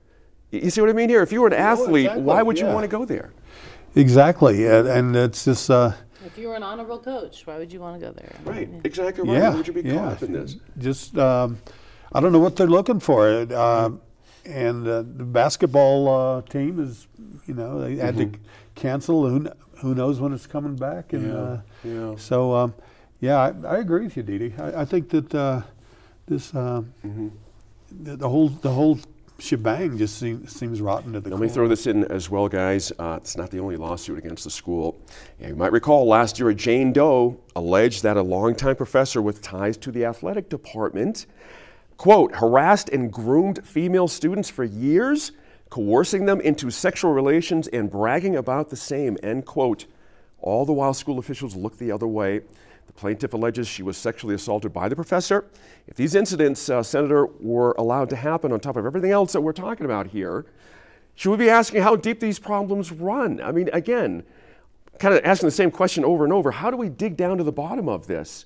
[0.50, 1.20] You see what I mean here?
[1.20, 3.34] If you were an athlete, exactly, why would you want to go there?
[3.94, 5.92] Exactly, and, and it's just uh,
[6.24, 8.34] If you were an honorable coach, why would you want to go there?
[8.44, 9.36] Right, exactly right.
[9.36, 9.96] yeah, Why would you be yeah.
[9.96, 10.56] caught up in this?
[10.78, 11.58] Just um,
[12.10, 13.28] I don't know what they're looking for.
[13.28, 13.90] Uh,
[14.46, 17.08] and uh, the basketball uh, team is,
[17.46, 18.30] you know, they had to
[18.74, 19.28] cancel.
[19.28, 19.54] Who, kn-
[19.84, 21.12] who knows when it's coming back?
[21.12, 21.28] And.
[21.28, 22.16] Yeah, uh, yeah.
[22.16, 22.74] so, um,
[23.20, 24.58] yeah, I, I agree with you, Dede.
[24.58, 25.62] I, I think that uh,
[26.26, 27.28] this uh, Mm-hmm.
[28.02, 28.98] the, the whole the whole
[29.38, 32.92] shebang just seems seems rotten to the Let me throw this in as well, guys.
[32.98, 34.96] Uh, it's not the only lawsuit against the school.
[35.38, 39.42] Yeah, you might recall last year, a Jane Doe alleged that a longtime professor with
[39.42, 41.26] ties to the athletic department,
[41.98, 45.32] quote, harassed and groomed female students for years,
[45.70, 49.86] coercing them into sexual relations and bragging about the same, end quote.
[50.40, 52.40] All the while, school officials look the other way.
[52.86, 55.46] The plaintiff alleges she was sexually assaulted by the professor.
[55.86, 59.40] If these incidents, uh, Senator, were allowed to happen on top of everything else that
[59.40, 60.44] we're talking about here,
[61.14, 63.40] should we be asking how deep these problems run?
[63.40, 64.24] I mean, again,
[64.98, 66.50] kind of asking the same question over and over.
[66.50, 68.44] How do we dig down to the bottom of this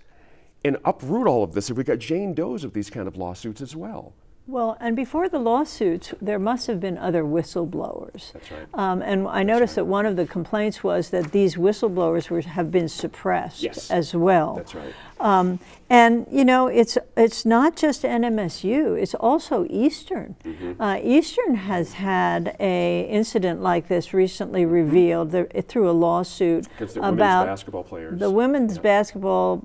[0.64, 3.61] and uproot all of this if we got Jane Does of these kind of lawsuits
[3.61, 4.12] as well?
[4.49, 8.32] Well, and before the lawsuits, there must have been other whistleblowers.
[8.32, 8.66] That's right.
[8.72, 12.70] Um, and I noticed that one of the complaints was that these whistleblowers were, have
[12.72, 13.90] been suppressed Yes.
[13.90, 14.55] as well.
[14.55, 14.94] That's right.
[15.20, 15.59] Um,
[15.90, 20.36] and you know, it's it's not just NMSU; it's also Eastern.
[20.44, 20.80] Mm-hmm.
[20.80, 26.84] Uh, Eastern has had a incident like this recently revealed there, through a lawsuit Mm-hmm.
[26.86, 28.18] The women's about basketball players.
[28.18, 29.62] the women's basketball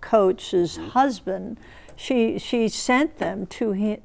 [0.00, 0.88] coach's Mm-hmm.
[0.90, 1.58] husband.
[2.00, 4.00] She she sent them to him,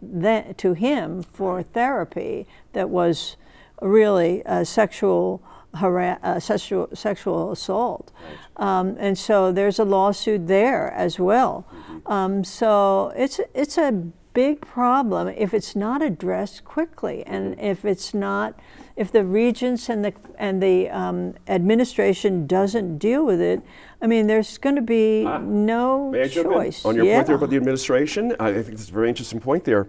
[0.58, 3.38] to him for therapy that was
[3.82, 5.42] really a sexual
[5.74, 8.12] uh, sexual sexual assault,
[8.58, 11.66] um, and so there's a lawsuit there as well.
[12.06, 13.94] Um, so it's it's a
[14.34, 18.60] big problem if it's not addressed quickly, and if it's not,
[18.96, 23.62] if the regents and the and the um, administration doesn't deal with it.
[24.02, 26.12] I mean, there's going to be no Ah.
[26.12, 26.54] May I jump in?
[26.54, 26.86] choice.
[26.86, 29.64] On your point there about the administration, I I think it's a very interesting point
[29.64, 29.88] there.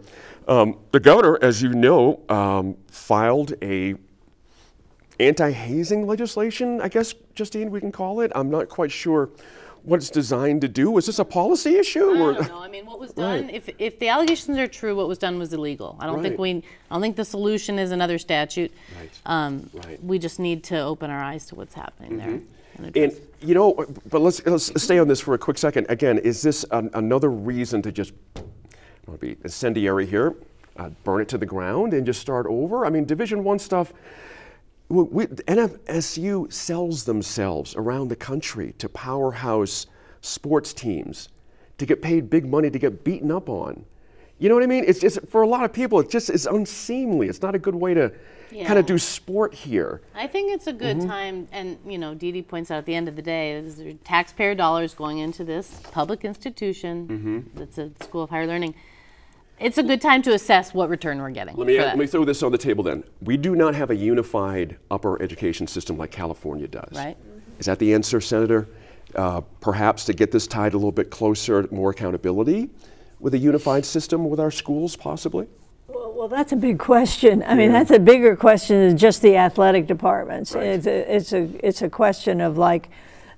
[0.49, 3.95] Um, the governor, as you know, um, filed a
[5.19, 6.81] anti-hazing legislation.
[6.81, 8.31] I guess, Justine, we can call it.
[8.35, 9.31] I'm not quite sure
[9.87, 10.91] what it's designed to do.
[10.91, 12.11] Was this a policy issue?
[12.11, 12.61] I or- don't know.
[12.61, 15.53] I mean, what was done, if, if the allegations are true, what was done was
[15.53, 15.97] illegal.
[16.01, 16.51] I don't think we,
[16.91, 18.72] I don't think the solution is another statute.
[18.99, 19.11] Right.
[19.24, 19.84] Um, Right.
[19.99, 20.07] Mm-hmm.
[20.09, 22.41] We just need to open our eyes to what's happening there.
[22.95, 25.87] and you know, but let's let's stay on this for a quick second.
[25.89, 30.34] Again, is this an, another reason to just I don't want to be incendiary here,
[30.76, 32.84] uh, burn it to the ground and just start over?
[32.84, 33.93] I mean, Division One stuff.
[34.89, 39.87] We, we, NMSU sells themselves around the country to powerhouse
[40.20, 41.28] sports teams
[41.78, 43.84] to get paid big money to get beaten up on.
[44.39, 44.84] You know what I mean?
[44.87, 47.28] It's just for a lot of people, it just is unseemly.
[47.28, 48.12] It's not a good way to
[48.64, 50.03] kind of do sport here.
[50.14, 51.09] I think it's a good Mm-hmm.
[51.09, 54.95] time, and you know, Dede points out at the end of the day, taxpayer dollars
[54.95, 57.59] going into this public institution Mm-hmm.
[57.59, 58.74] that's a school of higher learning.
[59.59, 61.57] It's a good time to assess what return we're getting.
[61.57, 63.05] Let me, let me throw this on the table then.
[63.23, 66.93] We do not have a unified upper education system like California does.
[66.93, 67.17] Right.
[67.59, 68.69] Is that the answer, Senator?
[69.15, 72.69] Uh, perhaps to get this tied a little bit closer, more accountability
[73.19, 75.47] with a unified system with our schools, possibly?
[75.89, 77.43] Well, well, that's a big question.
[77.47, 80.55] I mean, that's a bigger question than just the athletic departments.
[80.55, 80.67] Right.
[80.67, 82.91] It's a, it's a, it's a question of like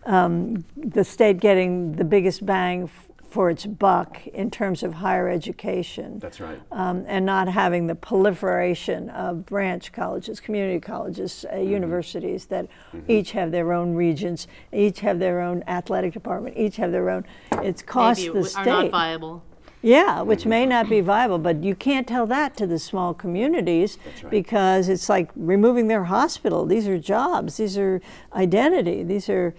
[0.04, 5.28] um, the state getting the biggest bang f- for its buck in terms of higher
[5.28, 6.18] education.
[6.18, 6.58] That's right.
[6.72, 11.70] Um, and not having the proliferation of branch colleges, community colleges, uh, Mm-hmm.
[11.72, 12.66] universities that
[13.06, 17.24] each have their own regions, each have their own athletic department, each have their own.
[17.62, 18.64] It's cost Maybe the are state.
[18.66, 19.42] not viable.
[19.82, 23.96] Yeah, which may not be viable, but you can't tell that to the small communities
[24.28, 26.66] because it's like removing their hospital.
[26.66, 27.58] These are jobs.
[27.58, 28.00] These are
[28.32, 29.02] identity.
[29.04, 29.54] These are.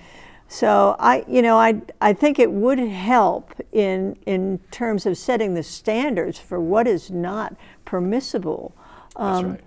[0.51, 5.53] So I, you know, I, I think it would help in in terms of setting
[5.53, 8.73] the standards for what is not permissible.
[9.17, 9.61] That's Um, right.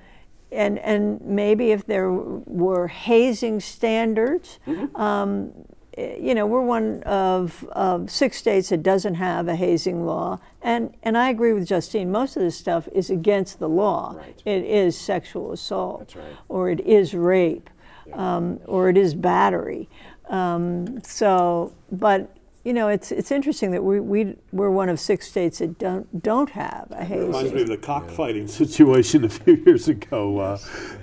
[0.50, 4.58] And and maybe if there were hazing standards,
[4.96, 5.52] um,
[5.96, 10.40] eh, you know, we're one of, of six states that doesn't have a hazing law,
[10.60, 12.10] and and I agree with Justine.
[12.10, 14.14] Most of this stuff is against the law.
[14.18, 14.42] Right.
[14.44, 16.36] It is sexual assault, That's right.
[16.50, 17.70] or it is rape,
[18.12, 19.88] um, or it is battery.
[20.32, 22.36] Um, so, but.
[22.64, 26.22] You know, it's it's interesting that we we we're one of six states that don't
[26.22, 27.26] don't have a hazing.
[27.26, 30.58] Reminds me of the cockfighting situation a few years ago uh,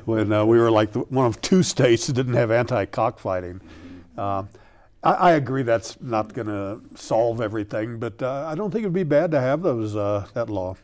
[0.05, 3.59] when uh, we were like the, one of two states that didn't have anti-cockfighting.
[4.17, 4.47] Um,
[5.03, 8.93] I, I agree that's not going to solve everything, but uh, I don't think it'd
[8.93, 10.75] be bad to have those uh, that law.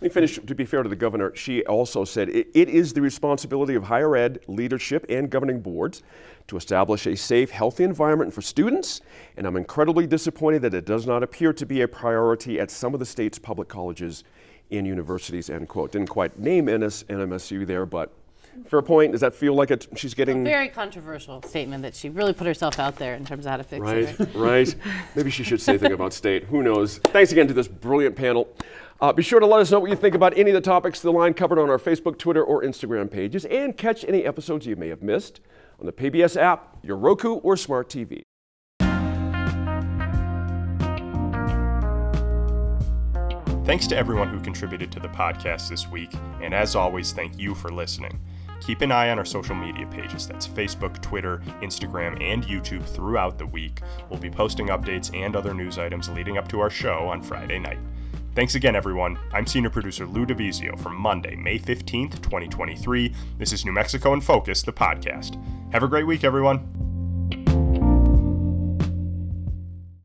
[0.00, 0.38] Let me finish.
[0.38, 3.84] To be fair to the governor, she also said it, it is the responsibility of
[3.84, 6.02] higher ed leadership and governing boards
[6.48, 9.00] to establish a safe, healthy environment for students.
[9.36, 12.92] And I'm incredibly disappointed that it does not appear to be a priority at some
[12.94, 14.24] of the state's public colleges
[14.70, 15.48] and universities.
[15.48, 15.92] End quote.
[15.92, 18.12] Didn't quite name NS, NMSU there, but
[18.66, 19.12] fair point.
[19.12, 19.86] Does that feel like it?
[19.96, 23.50] She's getting Very controversial statement that she really put herself out there in terms of
[23.50, 24.18] how to fix Right, it.
[24.18, 24.34] right?
[24.34, 24.74] right.
[25.14, 26.44] Maybe she should say something about state.
[26.44, 26.98] Who knows?
[26.98, 28.48] Thanks again to this brilliant panel.
[29.00, 31.00] Uh, be sure to let us know what you think about any of the topics
[31.00, 34.76] the line covered on our Facebook, Twitter, or Instagram pages, and catch any episodes you
[34.76, 35.40] may have missed
[35.84, 38.22] on the PBS app, your Roku, or smart TV.
[43.66, 46.12] Thanks to everyone who contributed to the podcast this week,
[46.42, 48.20] and as always, thank you for listening.
[48.60, 53.38] Keep an eye on our social media pages that's Facebook, Twitter, Instagram, and YouTube throughout
[53.38, 53.80] the week.
[54.08, 57.58] We'll be posting updates and other news items leading up to our show on Friday
[57.58, 57.78] night.
[58.34, 59.16] Thanks again, everyone.
[59.32, 63.14] I'm senior producer Lou DiVizio from Monday, May 15th, 2023.
[63.38, 65.40] This is New Mexico in Focus, the podcast.
[65.72, 66.93] Have a great week, everyone.